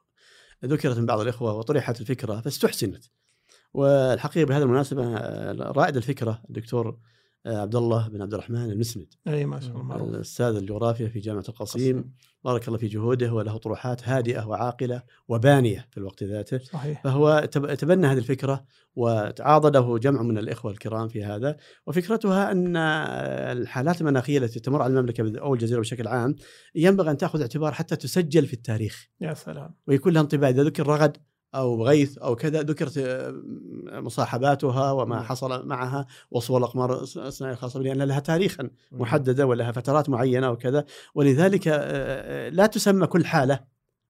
[0.65, 3.05] ذكرت من بعض الإخوة وطرحت الفكرة فاستحسنت
[3.75, 6.97] والحقيقة بهذه المناسبة آه، رائد الفكرة الدكتور
[7.45, 9.07] آه، عبد الله بن عبد الرحمن المسند.
[9.27, 9.95] أي ما شاء الله.
[9.95, 12.13] الأستاذ الجغرافيا في جامعة القصيم.
[12.43, 16.57] بارك الله في جهوده وله طروحات هادئة وعاقلة وبانية في الوقت ذاته.
[16.57, 17.03] صحيح.
[17.03, 18.65] فهو تب- تبنى هذه الفكرة
[18.95, 21.57] وتعاضده جمع من الإخوة الكرام في هذا.
[21.87, 22.77] وفكرتها أن
[23.57, 26.35] الحالات المناخية التي تمر على المملكة أو الجزيرة بشكل عام
[26.75, 29.07] ينبغي أن تأخذ اعتبار حتى تسجل في التاريخ.
[29.21, 29.75] يا سلام.
[29.87, 30.49] ويكون لها انطباع.
[30.49, 31.17] إذا ذكر رغد
[31.55, 33.33] أو غيث أو كذا ذكرت آه،
[33.91, 40.09] مصاحباتها وما حصل معها وصول الأقمار الصناعية الخاصة بها لأن لها تاريخا محددة ولها فترات
[40.09, 40.85] معينة وكذا.
[41.15, 43.59] ولذلك آه، آه، لا تسمى كل حالة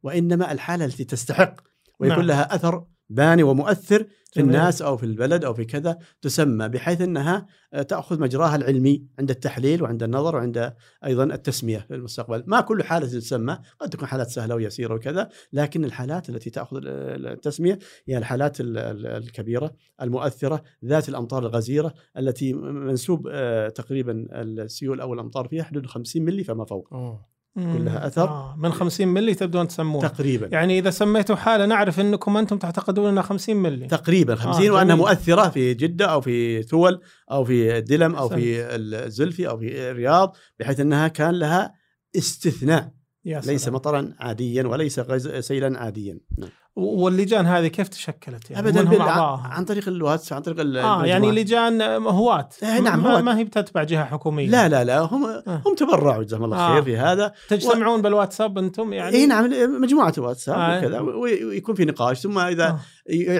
[0.03, 1.55] وإنما الحالة التي تستحق
[1.99, 2.27] ويكون نعم.
[2.27, 4.55] لها أثر باني ومؤثر في جميل.
[4.55, 9.29] الناس أو في البلد أو في كذا تسمى بحيث إنها آه، تأخذ مجراها العلمي عند
[9.29, 10.73] التحليل وعند النظر وعند
[11.05, 15.85] أيضا التسمية في المستقبل، ما كل حالة تسمى، قد تكون حالات سهلة ويسيرة وكذا، لكن
[15.85, 19.71] الحالات التي تأخذ ال- التسمية هي الحالات ال- ال- الكبيرة
[20.01, 26.43] المؤثرة ذات الأمطار الغزيرة التي منسوب آه، تقريبا السيول أو الأمطار فيها حدود 50 ملي
[26.43, 27.34] فما فوق أوه.
[27.55, 27.87] مم.
[27.87, 28.27] أثر.
[28.27, 28.55] آه.
[28.57, 33.23] من 50 ملي تبدون تسمون تقريبا يعني إذا سميتوا حالة نعرف أنكم أنتم تعتقدون إنها
[33.23, 34.95] 50 ملي تقريبا 50 آه، وأنها.
[34.95, 37.01] مؤثرة في جدة أو في ثول
[37.31, 38.29] أو في الدلم أو.
[38.29, 41.73] في الزلفي أو في الرياض بحيث أنها كان لها
[42.15, 42.91] استثناء.
[43.25, 44.99] ليس مطرا عاديا وليس
[45.39, 46.49] سيلا عاديا نعم.
[46.75, 49.03] واللجان هذه كيف تشكلت يعني ابدا
[49.43, 51.31] عن طريق الواتس عن طريق ال- آه يعني.
[51.31, 53.21] لجان هواة إيه، نعم، ما.
[53.21, 55.61] ما هي بتتبع جهة حكومية لا لا لا هم آه.
[55.65, 56.73] هم تبرعوا جزاهم الله آه.
[56.73, 59.49] خير في هذا تجتمعون بالواتساب أنتم يعني اي نعم
[59.81, 60.77] مجموعة واتساب آه.
[60.77, 62.79] وكذا وي- ويكون في نقاش ثم إذا آه.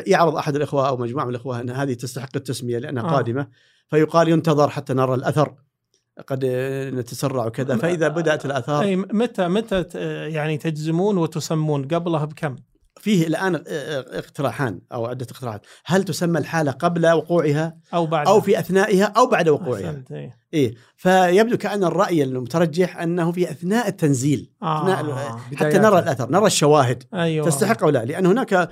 [0.08, 3.12] يعرض أحد الإخوة أو مجموعة من الإخوة أن هذه تستحق التسمية لأنها آه.
[3.16, 3.48] قادمة
[3.90, 5.54] فيقال ينتظر حتى نرى الأثر
[6.28, 6.46] قد
[6.94, 9.84] نتسرع وكذا فإذا بدأت الأثار أي متى متى
[10.30, 12.56] يعني تجزمون وتسمون قبلها بكم؟
[13.06, 18.60] فيه الآن اقتراحان أو عدة اقتراحات هل تسمى الحالة قبل وقوعها أو بعد أو في
[18.60, 20.38] أثنائها أو بعد وقوعها أحسنت، إيه.
[20.54, 24.94] إيه فيبدو كأن الرأي المترجح أنه في أثناء التنزيل آه.
[24.94, 25.78] أثناء حتى.
[25.78, 28.70] نرى الأثر نرى الشواهد أيوه تستحق أو لا لأن هناك آه،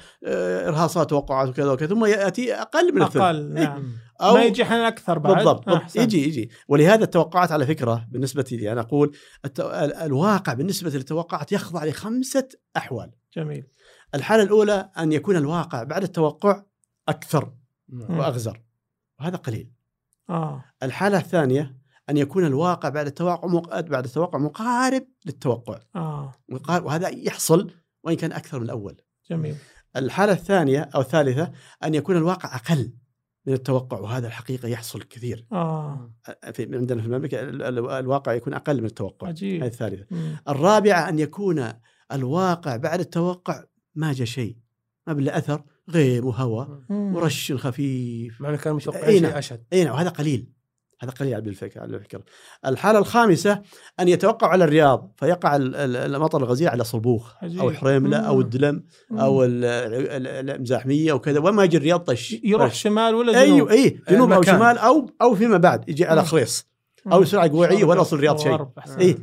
[0.68, 3.64] إرهاصات توقعات وكذا وكذا ثم يأتي أقل من الثلث أقل إيه.
[3.64, 5.78] نعم أو ما يجي إحنا أكثر بعد بالضبط, آه،.
[5.78, 6.04] أحسنت.
[6.04, 9.16] يجي يجي ولهذا التوقعات على فكرة بالنسبة لي أنا أقول
[9.46, 9.60] الت...
[9.60, 13.64] ال- الواقع بالنسبة للتوقعات يخضع لخمسة أحوال جميل
[14.16, 16.64] الحالة الأولى أن يكون الواقع بعد التوقع
[17.09, 17.53] أكثر
[17.89, 18.18] نعم.
[18.20, 18.61] وأغزر
[19.20, 19.72] وهذا قليل.
[20.30, 20.64] آه.
[20.84, 21.78] الحالة الثانية
[22.09, 23.80] أن يكون الواقع بعد التوقع مق...
[23.80, 25.80] بعد التوقع مقارب للتوقع.
[25.95, 26.34] آه.
[26.49, 27.72] مقارب وهذا يحصل
[28.03, 29.01] وإن كان أكثر من الأول.
[29.30, 29.55] جميل.
[29.95, 31.51] الحالة الثانية أو الثالثة
[31.84, 32.93] أن يكون الواقع أقل
[33.45, 35.45] من التوقع وهذا الحقيقة يحصل كثير.
[35.51, 36.11] آه.
[36.53, 39.28] في عندنا في المملكة ال- ال- الواقع يكون أقل من التوقع.
[39.28, 40.05] هذه عجيب الثالثة.
[40.11, 40.38] مم.
[40.49, 41.74] الرابعة أن يكون
[42.11, 43.64] الواقع بعد التوقع
[43.96, 44.56] ما جاء شيء
[45.08, 46.80] ما بلا أثر غيم وهواء.
[46.89, 49.32] ورش خفيف مع انه كانوا أي متوقعين نعم.
[49.32, 50.48] شيء أشد أي نعم وهذا قليل
[51.02, 52.24] هذا قليل على الفكرة على الفكرة
[52.66, 53.62] الحالة الخامسة
[54.00, 57.34] أن يتوقع على الرياض فيقع ال- ال- المطر الغزير على صلبوخ
[57.74, 58.41] حريملة أو مم.
[58.41, 58.84] الدلم.
[59.12, 62.82] أو ال- ال- المزاحمية وكذا وما يجي الرياض طش يروح طش.
[62.82, 64.56] شمال ولا جنوب أيوه اي جنوب أو المكان.
[64.58, 66.24] شمال أو أو فيما بعد يجي على.
[66.26, 66.68] خريص
[67.12, 68.68] أو سرعه قويعيه ولا يوصل الرياض شيء.
[69.00, 69.18] اي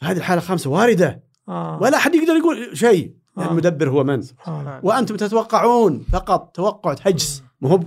[0.00, 1.78] فهذه الحالة الخامسة واردة آه.
[1.82, 3.50] ولا أحد يقدر يقول شيء آه.
[3.50, 4.80] المدبر هو من سبحان.
[4.82, 7.80] وأنتم تتوقعون فقط توقع هجس مو هو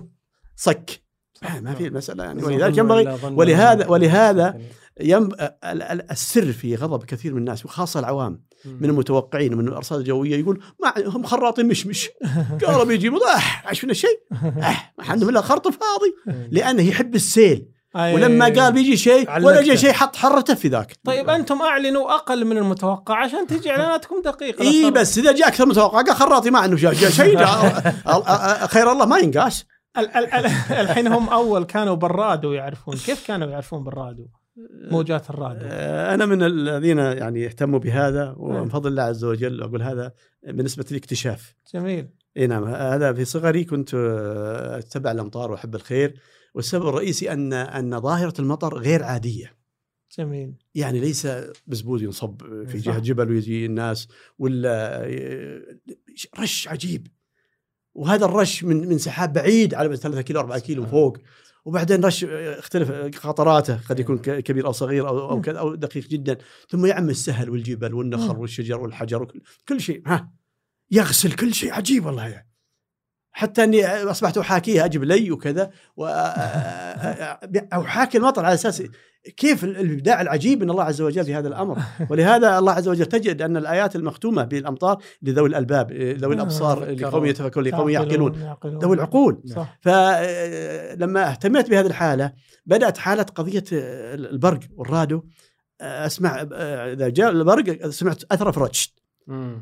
[0.56, 1.02] صك.
[1.44, 2.44] آه، ما في المساله يعني.
[2.44, 4.62] ولذلك ينبغي ولهذا ولهذا
[5.02, 5.34] ينب...
[5.34, 8.44] ال- ال- السر في غضب كثير من الناس وخاصة العوام.
[8.66, 12.10] من المتوقعين ومن الأرصاد الجوية يقول ما هم خراطين مشمش
[12.66, 14.20] قالوا بيجي مضاح عايش فينا شيء.
[14.32, 16.48] ما عندهم الا خرط فاضي.
[16.52, 17.70] لأنه يحب السيل.
[17.96, 19.62] أي- ولما قال بيجي شيء ولا.
[19.62, 20.98] جاء شيء حط حرته في ذاك.
[21.06, 24.62] طيب أنتم أعلنوا أقل من المتوقع عشان تجي إعلاناتكم دقيقة.
[24.62, 27.40] إي بس إذا جاء أكثر من متوقع قال خراطي ما جاء شيء
[28.10, 29.66] ال- خير الله ما ينقاس.
[29.98, 32.96] ال- ال- ال- الحين هم أول كانوا بالرادو يعرفون.
[32.96, 34.26] كيف كانوا يعرفون بالرادو
[34.92, 35.60] موجات الرادو.
[35.64, 38.70] آه، أنا من الذين يعني يهتموا بهذا ومن نعم.
[38.70, 40.12] فضل الله عز وجل أقول هذا
[40.48, 42.10] بالنسبة لي اكتشاف جميل.
[42.38, 46.16] إي نعم هذا في صغري كنت آه، أتبع الأمطار وأحب الخير.
[46.54, 49.60] والسبب الرئيسي ان أن ظاهرة المطر غير عادية.
[50.18, 50.54] جميل.
[50.76, 51.28] يعني ليس
[51.68, 52.86] بزبوز ينصب في صح.
[52.86, 55.08] جهة جبل ويجي الناس ولا
[56.40, 57.08] رش عجيب.
[57.94, 61.18] وهذا الرش من من سحاب بعيد على 3 كيلو 4 كيلو فوق.
[61.66, 62.92] وبعدين رش اختلف
[63.28, 66.38] قطراته قد يكون كبير أو صغير أو أو كذا أو دقيق جدا.
[66.70, 68.40] ثم يعم السهل والجبل والنخل مم.
[68.40, 70.04] والشجر والحجر وكل كل شيء.
[70.06, 70.32] ها
[70.92, 72.49] يغسل كل شيء عجيب والله يعني.
[73.40, 76.06] حتى إني أصبحت احاكيها أجيب لي وكذا و
[77.74, 78.84] أحاكي المطر على أساس
[79.38, 81.78] كيف الإبداع العجيب من الله عز وجل في هذا الأمر.
[82.10, 87.26] ولهذا الله عز وجل تجد أن الآيات المختومة بالأمطار لذوي الألباب ذوي آه، الأبصار لقوم
[87.26, 87.66] يتفكرون.
[87.68, 89.42] لقوم يعقلون يعقلون ذوي العقول.
[89.46, 89.78] صح.
[89.82, 92.34] فلما اهتميت بهذه الحالة
[92.66, 95.24] بدأت حالة قضية البرق والرادو.
[95.82, 96.42] أسمع
[96.94, 98.94] إذا جاء البرق سمعت أثر فرتشة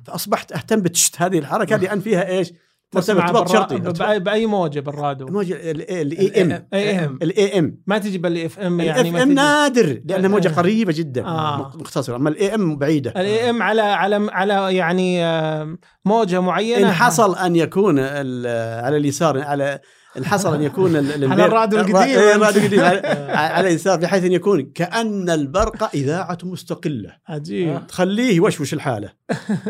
[0.05, 2.53] فأصبحت أهتم بتشت هذه الحركة لأن فيها إيش؟
[2.91, 8.17] تسمع ارتباط شرطي بأي, بأي موجة بالرادو موجه ال AM AM ال AM ما تجي
[8.17, 10.51] بال FM يعني ال FM نادر لأنها موجة آه.
[10.51, 11.71] قريبة جدا آه.
[11.75, 13.11] مختصره أما ال AM بعيدة.
[13.11, 19.41] ال AM على على على يعني آه، موجة معينة؟ إن حصل أن يكون على اليسار
[19.41, 19.79] على
[20.17, 22.19] إن حصل أن يكون على الراديو الر- القديم.
[22.19, 22.79] إيه، الراديو القديم.
[22.79, 27.11] على, اليسار بحيث أن يكون كأن البرق إذاعة مستقلة.
[27.27, 27.87] عجيب.
[27.87, 29.09] تخليه يوشوش الحالة.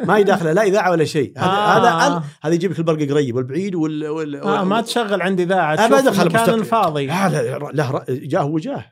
[0.06, 1.34] ما يداخله لا إذاعة ولا شيء.
[1.38, 2.08] هذا آه.
[2.08, 4.36] هذا هذا يجيب لك البرق قريب والبعيد وال, وال...
[4.36, 5.76] آه ما تشغل عندي إذاعة.
[5.88, 6.50] تشوف خل المكان.
[6.54, 7.10] الفاضي.
[7.10, 8.86] هذا له جاه وجاه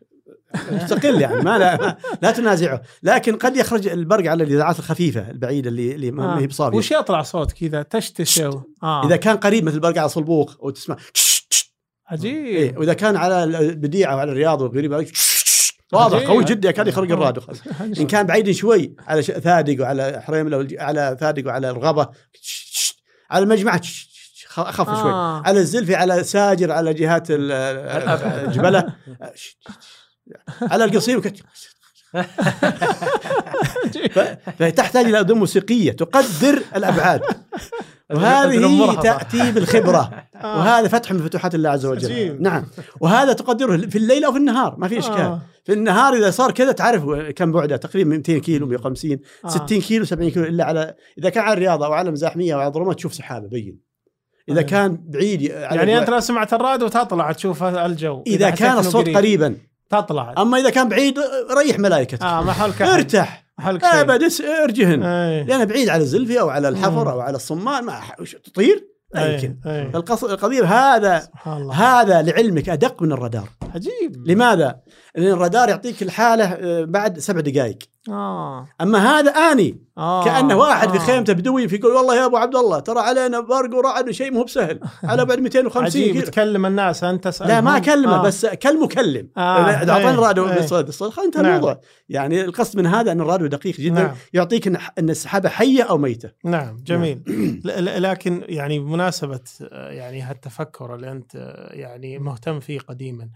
[0.72, 2.82] مستقل يعني ما لا, لا تنازعه.
[3.04, 6.40] لكن قد يخرج البرق على الإذاعات الخفيفة البعيدة اللي اللي ما آه.
[6.40, 9.06] هي بصافيه وش يطلع صوت كذا؟ تشتشه آه.
[9.06, 11.35] إذا كان قريب مثل برق على صلبوق وتسمع تش.
[12.08, 12.46] عجيب.
[12.46, 15.12] إيه وإذا كان على البديعه وعلى الرياض وقريب عليك
[15.94, 16.20] واضح.
[16.28, 17.42] قوي جدا يكاد يخرج الرادو
[17.82, 22.10] إن كان بعيد شوي على ثادق وعلى حريمله على ثادق وعلى الرغبه
[23.32, 23.80] على المجمع
[24.58, 25.12] أخف شوي.
[25.12, 25.42] آه.
[25.46, 27.52] على الزلفي على ساجر على جهات ال-
[28.48, 28.96] الجبلة
[30.62, 31.22] على القصيم
[34.60, 37.22] فتحتاج إلى اذن موسيقية تقدر الأبعاد.
[38.14, 39.02] وهذه مرهفة.
[39.02, 42.42] تاتي بالخبره وهذا فتح من فتوحات الله عز وجل.
[42.42, 42.66] نعم.
[43.00, 45.16] وهذا تقدره في الليل أو في النهار ما في إشكال.
[45.16, 45.42] آه.
[45.64, 47.04] في النهار إذا صار كذا تعرف
[47.36, 49.48] كم بعده تقريبا 200 كيلو 150 آه.
[49.48, 52.72] 60 كيلو 70 كيلو إلا على إذا كان على الرياضة أو على مزاحميه أو على
[52.74, 53.80] ظلمه تشوف سحابة بين.
[54.50, 54.64] إذا آه.
[54.64, 58.24] كان بعيد يعني أنت لو سمعت الراديو تطلع تشوف الجو.
[58.28, 59.58] إذا حسيت كان الصوت قريب، قريبا.
[59.90, 60.34] تطلع.
[60.38, 61.20] أما إذا كان بعيد
[61.58, 62.22] ريح ملائكتك.
[62.22, 62.82] آه ما حولك.
[62.82, 63.45] ارتاح.
[63.92, 65.00] شيء أبد اس- ارجهن.
[65.48, 66.70] لأن بعيد على الزلفي أو على.
[66.70, 68.02] الحفر أو على الصمان ما
[68.44, 69.34] تطير لا.
[69.36, 69.58] يمكن
[70.24, 71.28] القضية هذا
[71.74, 74.80] هذا لعلمك أدق من الرادار عجيب لماذا؟
[75.16, 77.78] لأن الرادار يعطيك الحالة آه، بعد سبع دقائق
[78.10, 78.68] آه.
[78.82, 80.26] أما هذا آني آه.
[80.26, 81.00] كأنه واحد في آه.
[81.00, 84.44] خيمته بدوي في يقول والله يا أبو عبد الله ترى علينا برق ورعد شيء مو
[84.44, 86.26] بسهل على بعد 250 عجيب كيلو.
[86.26, 89.30] تكلم الناس أنت تسأل لا ما أكلمه بس كالمكلم.
[89.38, 89.40] آه،
[89.70, 90.46] أعطاني الراديو.
[90.46, 91.52] بالصوت الصوت خلاص انتهى نعم.
[91.56, 91.82] الموضوع.
[92.10, 94.16] يعني القصد من هذا أن الراديو دقيق جدا نعم.
[94.34, 96.32] يعطيك إن السحابة حية أو ميتة.
[96.46, 97.22] نعم جميل.
[97.66, 103.30] ل- لكن يعني بمناسبة آه، يعني هالتفكر اللي أنت آه، يعني مهتم فيه قديما.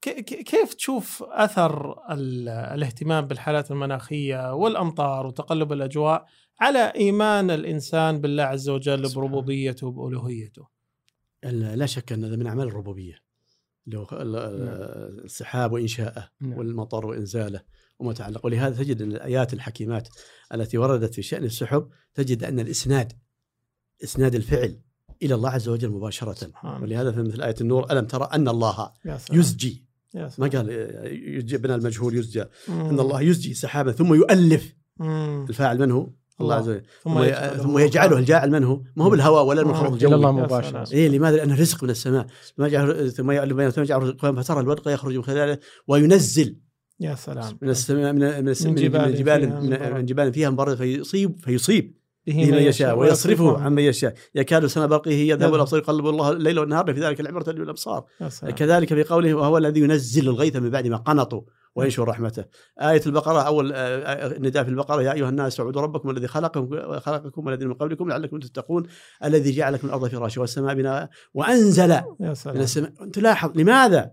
[0.00, 6.26] كيف تشوف ال- الاهتمام بالحالات المناخية والأمطار وتقلب الأجواء
[6.60, 9.14] على إيمان الإنسان بالله عز وجل.
[9.14, 10.68] بربوبيته وبألوهيته؟
[11.44, 13.14] ال- لا شك أن هذا من أعمال الربوبية.
[13.86, 14.06] لو
[15.24, 16.58] السحاب وإنشاءه نعم.
[16.58, 17.60] والمطر وإنزاله
[17.98, 18.46] وما تعلق.
[18.46, 20.08] ولهذا تجد إن الآيات الحكيمات
[20.54, 23.12] التي وردت في شأن السحب تجد أن الإسناد
[24.04, 24.80] إسناد الفعل
[25.22, 26.32] إلى الله عز وجل مباشرة.
[26.32, 28.92] سبحان ولهذا في مثل آية النور ألم ترى أن الله
[29.32, 30.70] يزجي ما سلام قال
[31.36, 32.44] يزجي بنا المجهول يزجى.
[32.68, 35.46] إن الله يزجي سحابا ثم يؤلف مم.
[35.48, 36.54] الفاعل من هو؟ الله الله.
[36.54, 39.90] عز وجل ثم ثم, يجعله ثم يجعله الجاعل من هو؟ ما هو بالهواء ولا المنخفض
[39.90, 39.94] آه.
[39.94, 40.84] الجوي الله سلام.
[40.92, 44.60] إيه لماذا؟ لأنه رزق من السماء ثم يجعل ثم يعلم بين ثم يجعل رزقا فترى
[44.60, 45.58] الودق يخرج من خلاله
[45.88, 46.56] وينزل
[47.00, 49.92] يا سلام من السماء من من السماء من من جبال جبال فيها من, مبرد.
[49.92, 54.86] من جبال فيها مبرد فيصيب فيصيب به من يشاء ويصرفه عن من يشاء يكاد سنة
[54.86, 55.54] برقه يذهب يذهب.
[55.54, 58.04] الابصار يقلب الله الليل والنهار في ذلك العبرة للابصار.
[58.56, 61.42] كذلك في قوله وهو الذي ينزل الغيث من بعد ما قنطوا
[61.74, 62.44] وينشر رحمته
[62.80, 66.98] آية البقرة أول آه، آه، نداء في البقرة يا أيها الناس اعبدوا ربكم الذي خلقكم
[66.98, 68.86] خلقكم والذين من قبلكم لعلكم تتقون
[69.24, 72.04] الذي جعل لكم الأرض فراشا والسماء بناء وأنزل يا
[72.46, 74.10] من السماء تلاحظ لماذا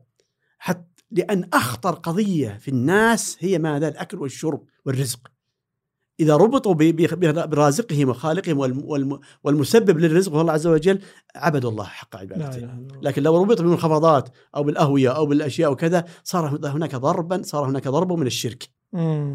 [0.58, 5.32] حتى لأن أخطر قضية في الناس هي ماذا؟ الأكل والشرب والرزق.
[6.20, 6.74] إذا ربطوا
[7.45, 10.99] برازقهم وخالقهم والم- والم- والمسبب للرزق هو الله عز وجل
[11.36, 12.70] عبدوا الله حق عبادته.
[13.01, 18.11] لكن لو ربط بالمنخفضات أو بالأهوية أو بالأشياء وكذا صار هناك ضربا صار هناك ضرب
[18.13, 18.70] من الشرك.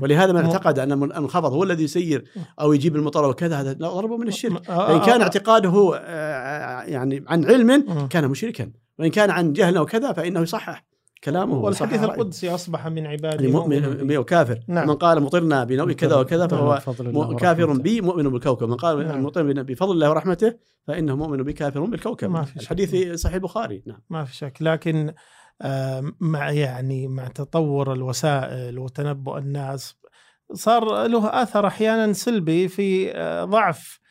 [0.02, 0.44] ولهذا من.
[0.44, 2.24] اعتقد أن المنخفض هو الذي يسير
[2.60, 6.82] أو يجيب المطر وكذا هذا لا ضرب من الشرك آه، فإن كان آه، اعتقاده آه،
[6.82, 8.06] يعني عن علم.
[8.06, 10.84] كان مشركا وإن كان عن جهل وكذا فإنه يصحح
[11.24, 12.02] كلامه والحديث.
[12.02, 14.88] القدسي أصبح من عبادي يعني مؤمن وكافر نعم.
[14.88, 17.72] من قال مطرنا بنوء كذا وكذا فهو بفضل الله مؤمن كافر.
[17.72, 19.24] بي مؤمن بالكوكب من قال نعم.
[19.24, 20.54] مطرنا بفضل الله ورحمته
[20.86, 22.60] فإنه مؤمن بي كافر بالكوكب ما في شك.
[22.60, 25.14] الحديث صحيح البخاري نعم ما في شك لكن
[25.62, 29.96] آه، مع يعني مع تطور الوسائل وتنبؤ الناس
[30.52, 34.01] صار له اثر أحيانا سلبي في آه، ضعف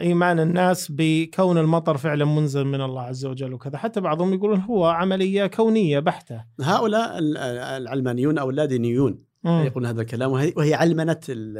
[0.00, 3.76] إيمان الناس بكون المطر فعلا منزل من الله عز وجل وكذا.
[3.78, 6.44] حتى بعضهم يقولون هو عملية كونية بحتة.
[6.60, 7.36] هؤلاء ال-
[7.82, 9.26] العلمانيون أو اللادينيون.
[9.66, 10.74] يقولون هذا الكلام وهي
[11.30, 11.58] ال-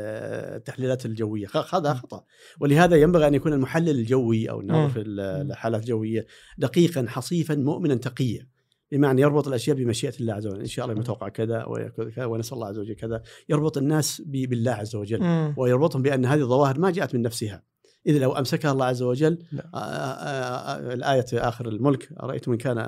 [0.56, 1.46] التحليلات الجوية.
[1.46, 2.24] خ- هذا خطأ.
[2.60, 4.88] ولهذا ينبغي أن يكون المحلل الجوي أو الناظر.
[4.88, 5.20] في ال-
[5.50, 6.26] الحالات الجوية
[6.58, 8.46] دقيقا حصيفا مؤمنا تقيا.
[8.92, 10.60] بمعنى يربط الأشياء بمشيئة الله عز وجل.
[10.60, 13.22] إن شاء الله متوقع كذا ويكون كذا ونسأل الله عز وجل كذا.
[13.48, 15.20] يربط الناس بالله عز وجل.
[15.20, 15.54] مم.
[15.56, 17.62] ويربطهم بأن هذه الظواهر ما جاءت من نفسها.
[18.06, 20.94] اذا لو امسكها الله عز وجل لا.
[20.94, 22.78] الآية آخر الملك أرأيتم إن كان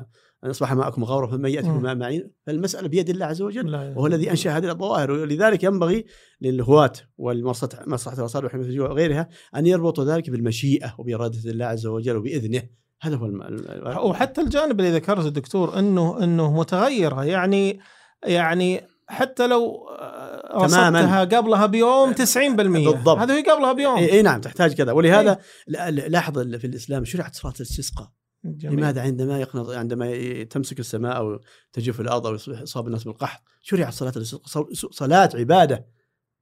[0.44, 1.82] ان أصبح ماءكم غورا فمن ياتكم مم.
[1.82, 3.70] ماء معين؟ فالمسألة بيد الله عز وجل.
[3.70, 3.82] لا.
[3.82, 5.11] إله وهو الذي أنشأ هذه الظواهر.
[5.11, 6.05] ولذلك ينبغي
[6.40, 12.62] للهواة وحمايه الجو وغيرها أن يربطوا ذلك بالمشيئة وبإرادة الله عز وجل وبإذنه.
[13.01, 13.42] هذا هو الم...
[13.42, 17.80] الم- وحتى الجانب اللي ذكرته دكتور إنه إنه متغيرة يعني
[18.24, 20.64] يعني حتى لو آه،.
[20.64, 23.18] رصدتها قبلها بيوم 90% بالضبط.
[23.18, 25.38] هذا هي قبلها بيوم إي نعم تحتاج كذا ولهذا إيه.
[25.66, 28.11] لا- لا- لاحظ في الإسلام شرعت صلاة الاستسقاء
[28.44, 28.76] جميل.
[28.78, 31.40] لماذا عندما يقنط عندما تمسك السماء أو
[31.72, 35.86] تجف الأرض أو يصاب الناس بالقحط شرعت صلاة الاستسقاء صل- صلاة عبادة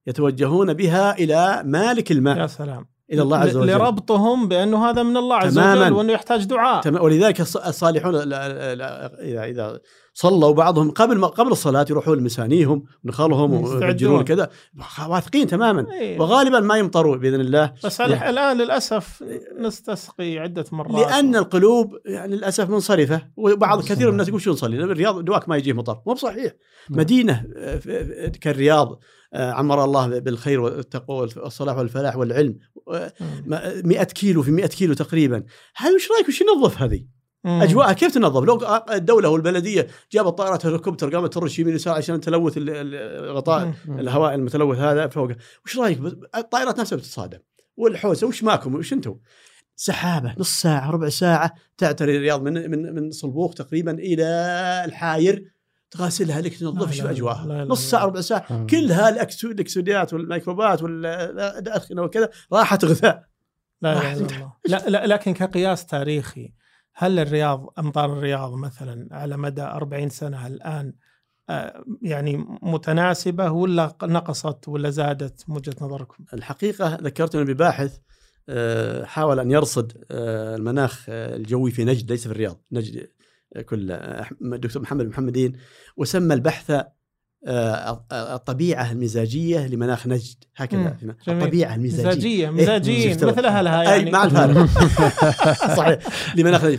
[0.06, 3.72] يتوجهون بها إلى مالك يا الماء سلام إلى الله عز وجل.
[3.72, 5.58] لربطهم بأنه هذا من الله عز.
[5.58, 6.80] وجل وأنه يحتاج دعاء.
[6.82, 7.02] تمام.
[7.02, 9.80] ولذلك الص- الصالحون اذا إذا
[10.14, 13.82] صلوا بعضهم قبل ما قبل الصلاة يروحون لمسانيهم ونخالهم يستعدون.
[13.84, 14.50] ويفجرون كذا.
[15.08, 15.86] واثقين تماما.
[15.92, 16.20] إيه.
[16.20, 17.72] وغالبا ما يمطروا بإذن الله.
[17.84, 19.24] بس على- الآن للأسف
[19.60, 21.06] نستسقي عدة مرات.
[21.10, 23.22] لأن القلوب يعني للأسف منصرفة.
[23.36, 25.98] وبعض كثير من الناس يقول شو نصلي؟ الرياض دواك ما يجيه مطر.
[26.06, 26.52] مو بصحيح.
[26.90, 28.88] مدينة آه، ف- ف- كالرياض.
[28.92, 28.98] آه،
[29.34, 32.58] عمر الله بالخير والتقوى والصلاح والفلاح والعلم
[32.92, 33.60] آه، مم.
[33.84, 35.42] 100 كيلو في 100 كيلو تقريبا
[35.76, 37.06] هذه وش رأيك وش ينظف هذه؟
[37.44, 37.62] مم.
[37.62, 38.58] أجواءها كيف تنظف؟ لو
[38.90, 42.94] الدولة والبلدية جابت طائره هليكوبتر قامت ترش يمين يسار عشان تلوث ال- ال-
[43.30, 43.74] الغطاء.
[43.88, 45.30] الهواء المتلوث هذا فوق
[45.64, 46.00] وش رأيك
[46.36, 47.38] الطائرات نفسها بتتصادم
[47.76, 49.16] والحوسة وش ماكم وش أنتم؟
[49.76, 54.24] سحابة نص ساعة ربع ساعة تعتري الرياض من من من صلبوخ تقريبا إلى
[54.84, 55.44] الحاير
[55.98, 57.90] تغاسلها لك لا تنظف شو لا أجواءها لا لا نص لا.
[57.90, 58.66] ساعة ربع ساعة آه.
[58.70, 63.24] كلها الأكسو- الاكسوديات والميكروبات والادخنه وكذا راحت غذاء
[63.82, 64.36] لا تمدح.
[64.36, 66.52] الله لا, لا لكن كقياس تاريخي
[66.94, 70.92] هل الرياض أمطار الرياض مثلا على مدى 40 سنة الآن
[71.50, 77.98] آه، يعني متناسبة ولا نقصت ولا زادت من وجهة نظركم؟ الحقيقة ذكرتني بباحث
[78.48, 83.08] آه، حاول أن يرصد آه، المناخ الجوي في نجد ليس في الرياض نجد
[83.56, 85.52] آه، آه، أح- الدكتور محمد المحمدين
[85.96, 86.70] وسمى البحث
[87.48, 90.44] آه، الطبيعة المزاجية لمناخ نجد.
[90.56, 91.10] هكذا مم،.
[91.28, 92.08] الطبيعة المزاجية.
[92.08, 94.10] مزاجية مزاجيين شفت؟ مثل اهلها يعني.
[94.10, 94.66] مع الفارق
[95.76, 95.98] صحيح.
[96.36, 96.78] لمناخ نجد.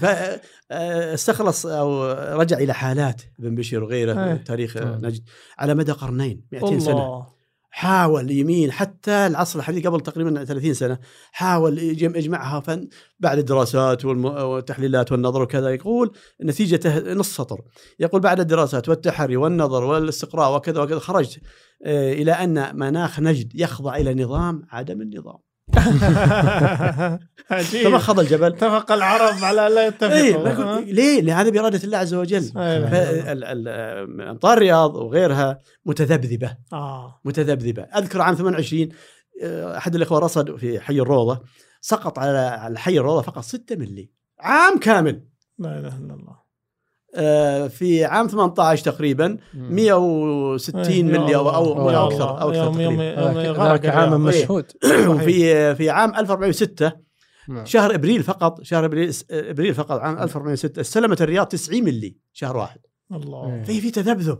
[0.69, 4.37] فاستخلص أو رجع إلى حالات ابن بشير وغيره أي.
[4.37, 4.99] تاريخ آه.
[5.03, 5.23] نجد
[5.59, 7.36] على مدى قرنين 200 سنة.
[7.77, 10.99] حاول يمين حتى العصر الحديث قبل تقريبا 30 سنة
[11.31, 12.87] حاول يجم- يجمعها فن
[13.19, 16.11] بعد الدراسات والتحليلات والنظر وكذا يقول
[16.43, 17.61] نتيجته نص سطر.
[17.99, 21.39] يقول بعد الدراسات والتحري والنظر والاستقراء وكذا وكذا خرجت
[21.85, 25.46] آه، إلى أن مناخ نجد يخضع إلى نظام عدم النظام.
[27.51, 27.83] عجيب.
[27.83, 28.47] تمخض الجبل.
[28.53, 30.17] اتفق العرب على لا يتفقوا.
[30.17, 32.51] يقول ليه؟ لأن هذا باراده الله عز وجل.
[32.57, 34.31] أيوة.
[34.31, 36.57] أمطار الرياض وغيرها متذبذبة.
[36.73, 37.21] آه.
[37.25, 37.81] متذبذبة.
[37.83, 38.89] أذكر عام 28
[39.43, 41.41] آه، أحد الإخوة رصد في حي الروضة
[41.81, 44.11] سقط على على حي الروضة فقط 6 ملي.
[44.39, 45.21] عام كامل.
[45.59, 46.31] لا إله إلا الله.
[46.31, 46.46] آه،
[47.69, 51.89] في عام 18 تقريبا 160 ملي أو أو.
[52.07, 53.21] أكثر أو أكثر يوم تقريبا
[53.89, 54.43] عام الرياض.
[54.43, 54.65] مشهود
[55.07, 56.91] وفي في عام 1406
[57.49, 57.65] نعم.
[57.65, 62.79] شهر إبريل فقط شهر إبريل إبريل فقط عام 1406 استلمت الرياض 90 ملي شهر واحد
[63.11, 63.63] الله إيه.
[63.63, 64.39] في في تذبذب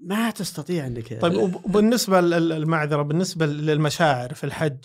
[0.00, 4.78] ما تستطيع انك طيب وب- وبالنسبة لل- المعذره بالنسبة للمشاعر في الحج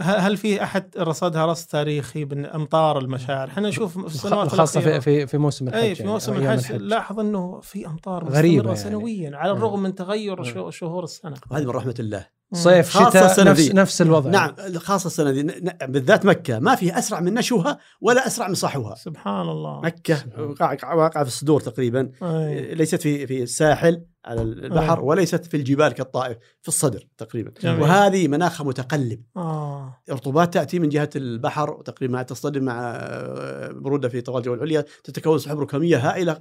[0.00, 5.00] هل هل في أحد رصدها رصد تاريخي بالامطار المشاعر؟ إحنا نشوف في السنوات خاصة في
[5.00, 6.74] في, في موسم الحج أي في يعني، موسم أيام الحج.
[6.82, 8.76] لاحظ إنه في أمطار مستمرة يعني.
[8.76, 9.52] سنويا على.
[9.52, 10.44] الرغم من تغير مم.
[10.44, 11.34] شو- شهور السنة.
[11.50, 12.26] وهذه من رحمة الله.
[12.54, 13.70] صيف خاصة شتاء نفس.
[13.74, 14.30] نفس الوضع.
[14.30, 15.46] نعم خاصة السنة دي ن-
[15.82, 16.58] ن- بالذات مكة.
[16.58, 19.80] ما فيها أسرع من نشوها ولا أسرع من صحوها سبحان الله.
[19.80, 20.16] مكة
[20.60, 22.10] واقع واقع في الصدور تقريبا.
[22.22, 22.74] أي.
[22.74, 24.02] ليست في في الساحل.
[24.24, 25.04] على البحر أي.
[25.04, 27.82] وليست في الجبال كالطائف في الصدر تقريبا جميل.
[27.82, 34.08] وهذه مناخها متقلب آه رطوبات تأتي من جهة البحر وتقريبا مع تصطدم مع آه، برودة
[34.08, 36.40] في طوال الجو العليا تتكون سحب ركامية هائلة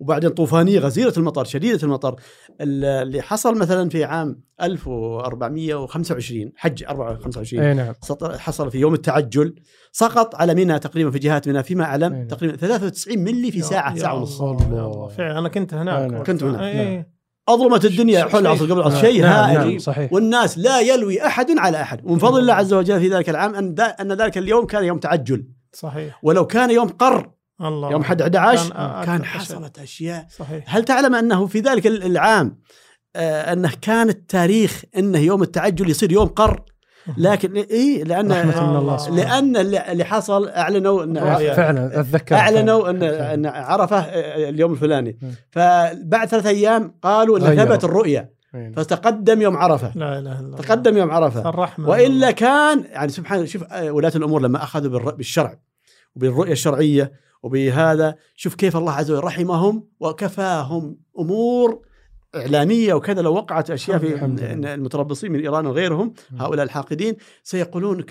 [0.00, 2.16] وبعدين طوفانية غزيرة المطر شديدة المطر
[2.60, 7.94] ال- اللي حصل مثلا في عام 1425 حج 425 أي نعم
[8.38, 9.54] حصل في يوم التعجل
[9.92, 12.24] سقط على منى تقريبا في جهات منى فيما أعلم أي.
[12.24, 14.42] تقريبا 93 ملي في يا- ساعة يا ساعة ونص.
[15.16, 16.32] فعلا أنا كنت هناك أنا وقتها.
[16.32, 16.60] كنت هناك.
[16.60, 16.94] أي.
[16.94, 17.04] نعم.
[17.48, 21.26] أظلمت الدنيا حول العصر قبل العصر نعم، شيء نعم، هائل نعم صحيح والناس لا يلوي
[21.26, 24.38] أحد على أحد ومن فضل الله عز وجل في ذلك العام أن دا أن ذلك
[24.38, 27.30] اليوم كان يوم تعجل صحيح ولو كان يوم قر
[27.62, 30.26] الله يوم 11 كان كان, أكثر حصلت أشياء.
[30.38, 30.76] صحيح.
[30.76, 32.58] هل تعلم أنه في ذلك ال- العام
[33.16, 36.62] آه أنه كان التاريخ إنه يوم التعجل يصير يوم قر؟
[37.16, 39.16] لكن إي لأن الله سبحانه.
[39.16, 41.14] لأن اللي حصل أعلنوا إن.
[41.54, 42.34] فعلا أتذكر.
[42.36, 45.18] أعلنوا ان إن عرفة آه، اليوم الفلاني.
[45.50, 47.56] فبعد ثلاث أيام قالوا إن.
[47.56, 48.72] ثبت الرؤيا إيه.
[48.76, 49.92] فتقدم يوم عرفة.
[49.94, 50.56] لا إله إلا الله.
[50.58, 51.48] تقدم يوم عرفة.
[51.48, 55.58] الرحمة وإلا كان يعني سبحان شوف آه، ولاة الأمور لما أخذوا بالشرع
[56.16, 60.96] وبالرؤية الشرعية وبهذا شوف كيف الله عز وجل رحمهم وكفاهم.
[61.18, 61.82] أمور
[62.36, 64.24] إعلامية وكذا لو وقعت أشياء في
[64.74, 68.02] المتربصين من إيران وغيرهم هؤلاء الحاقدين سيقولون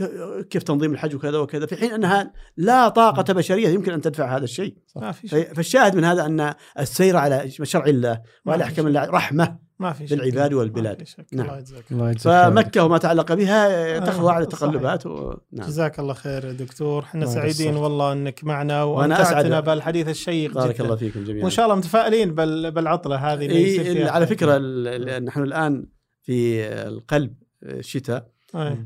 [0.41, 4.43] كيف تنظيم الحج وكذا وكذا في حين أنها لا طاقة بشرية يمكن أن تدفع هذا
[4.43, 4.75] الشيء.
[4.95, 8.87] ما في شيء فالشاهد من هذا أن السير على شرع الله وعلى أحكام.
[8.87, 10.17] الله رحمة ما في شك.
[10.17, 11.03] بالعباد ما والبلاد.
[11.33, 11.45] نعم.
[11.45, 12.43] الله يجزاك الله يجزيك خير.
[12.51, 15.33] فمكة وما تعلق بها تخضع آه، للتقلبات و...
[15.51, 17.83] نعم جزاك الله خير دكتور إحنا سعيدين يقصر.
[17.83, 18.83] والله أنك معنا.
[18.83, 23.45] وأمتعتنا بالحديث الشيق بارك جدا الله فيكم جميعا وإن شاء الله متفائلين بال- بالعطلة هذه
[23.45, 24.27] اللي يصير إيه فيها على.
[24.27, 25.85] فكرة ال- ال- نحن الآن
[26.23, 27.33] في القلب
[27.63, 28.85] الشتاء أي.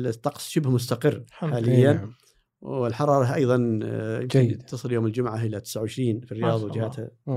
[0.00, 1.58] والطقس شبه مستقر الحمد لله.
[1.58, 2.12] إيه حاليا نعم.
[2.62, 4.62] والحرارة أيضا آه، جيد.
[4.62, 6.60] تصل يوم الجمعة إلى 29 في الرياض.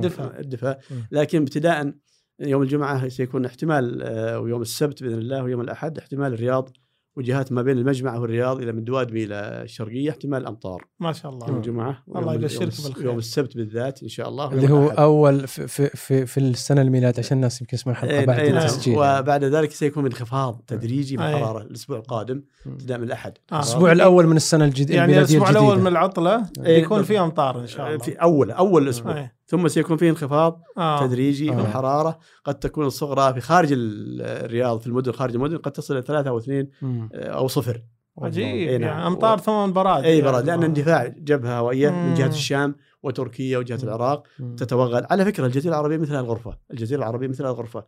[0.01, 0.39] دفء.
[0.39, 1.07] الدفاع مم.
[1.11, 1.93] لكن ابتداء
[2.39, 6.69] يوم الجمعة سيكون احتمال آه، ويوم السبت بإذن الله ويوم الأحد احتمال الرياض
[7.15, 11.47] وجهات ما بين المجمع والرياض إلى من دوادبي إلى الشرقيه احتمال امطار ما شاء الله
[11.47, 13.05] يوم الجمعة الله يبشرك يوم- بالخير.
[13.05, 14.99] يوم السبت بالذات إن شاء الله اللي هو الأحد.
[14.99, 18.57] أول في, في, في, السنة الميلاد عشان الناس يمكن يسمعوا الحلقة إيه، بعد إيه، نعم.
[18.57, 21.17] التسجيل وبعد ذلك سيكون انخفاض تدريجي أي.
[21.17, 22.43] بالحراره الأسبوع القادم.
[22.65, 23.55] ابتداء من الأحد آه.
[23.55, 27.05] الأسبوع الأول من السنة الجديده يعني الأسبوع الأول من العطلة إيه، بيكون نعم.
[27.05, 29.31] في أمطار إن شاء الله في اول أول أسبوع أي.
[29.53, 31.07] ثم سيكون فيه انخفاض آه.
[31.07, 31.55] تدريجي آه.
[31.55, 35.93] في الحرارة قد تكون الصغرى في خارج ال- الرياض في المدن خارج المدن قد تصل
[35.93, 37.09] إلى ثلاثة أو اثنين مم.
[37.13, 37.81] آه، أو صفر
[38.17, 38.45] عجيب
[38.81, 38.81] نعم.
[38.89, 40.31] يعني أمطار ثم براد إي يعني.
[40.31, 42.27] برد لأن اندفاع جبهة هوائيه من جهة.
[42.27, 43.83] الشام وتركيا وجهة مم.
[43.83, 44.55] العراق مم.
[44.55, 47.85] تتوغل على فكرة الجزيرة العربية مثل الغرفة الجزيرة العربية مثل الغرفة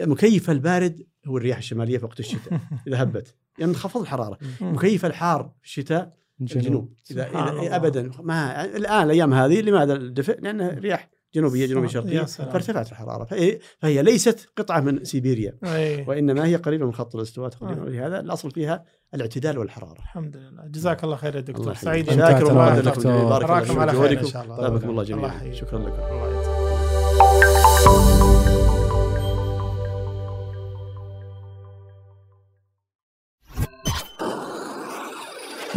[0.00, 4.72] مكيف البارد هو الرياح الشمالية في وقت الشتاء إذا هبت ينخفض الحرارة مم.
[4.74, 7.76] مكيف الحار في الشتاء الجنوب سبحان إذا الله.
[7.76, 12.22] ابدا ما الآن الأيام هذه لماذا الدفء؟ لأن رياح جنوبية جنوبية شرقية.
[12.22, 16.04] فارتفعت الحراره فهي, فهي ليست قطعة من سيبيريا أي.
[16.08, 17.50] وإنما هي قريبة من خط الاستواء آه.
[17.50, 18.84] تقريبا ولهذا الأصل فيها
[19.14, 21.74] الاعتدال والحرارة الحمد لله جزاك الله خير يا دكتور.
[21.74, 22.44] سعيد شاكر
[22.76, 23.28] لك لكم.
[23.28, 24.26] بارك الله فيكم على خير إن وجهودكم.
[24.26, 24.68] شاء الله.
[24.68, 25.54] الله جميعا يحييك.
[25.54, 26.02] شكرا لكم
[27.86, 28.41] الله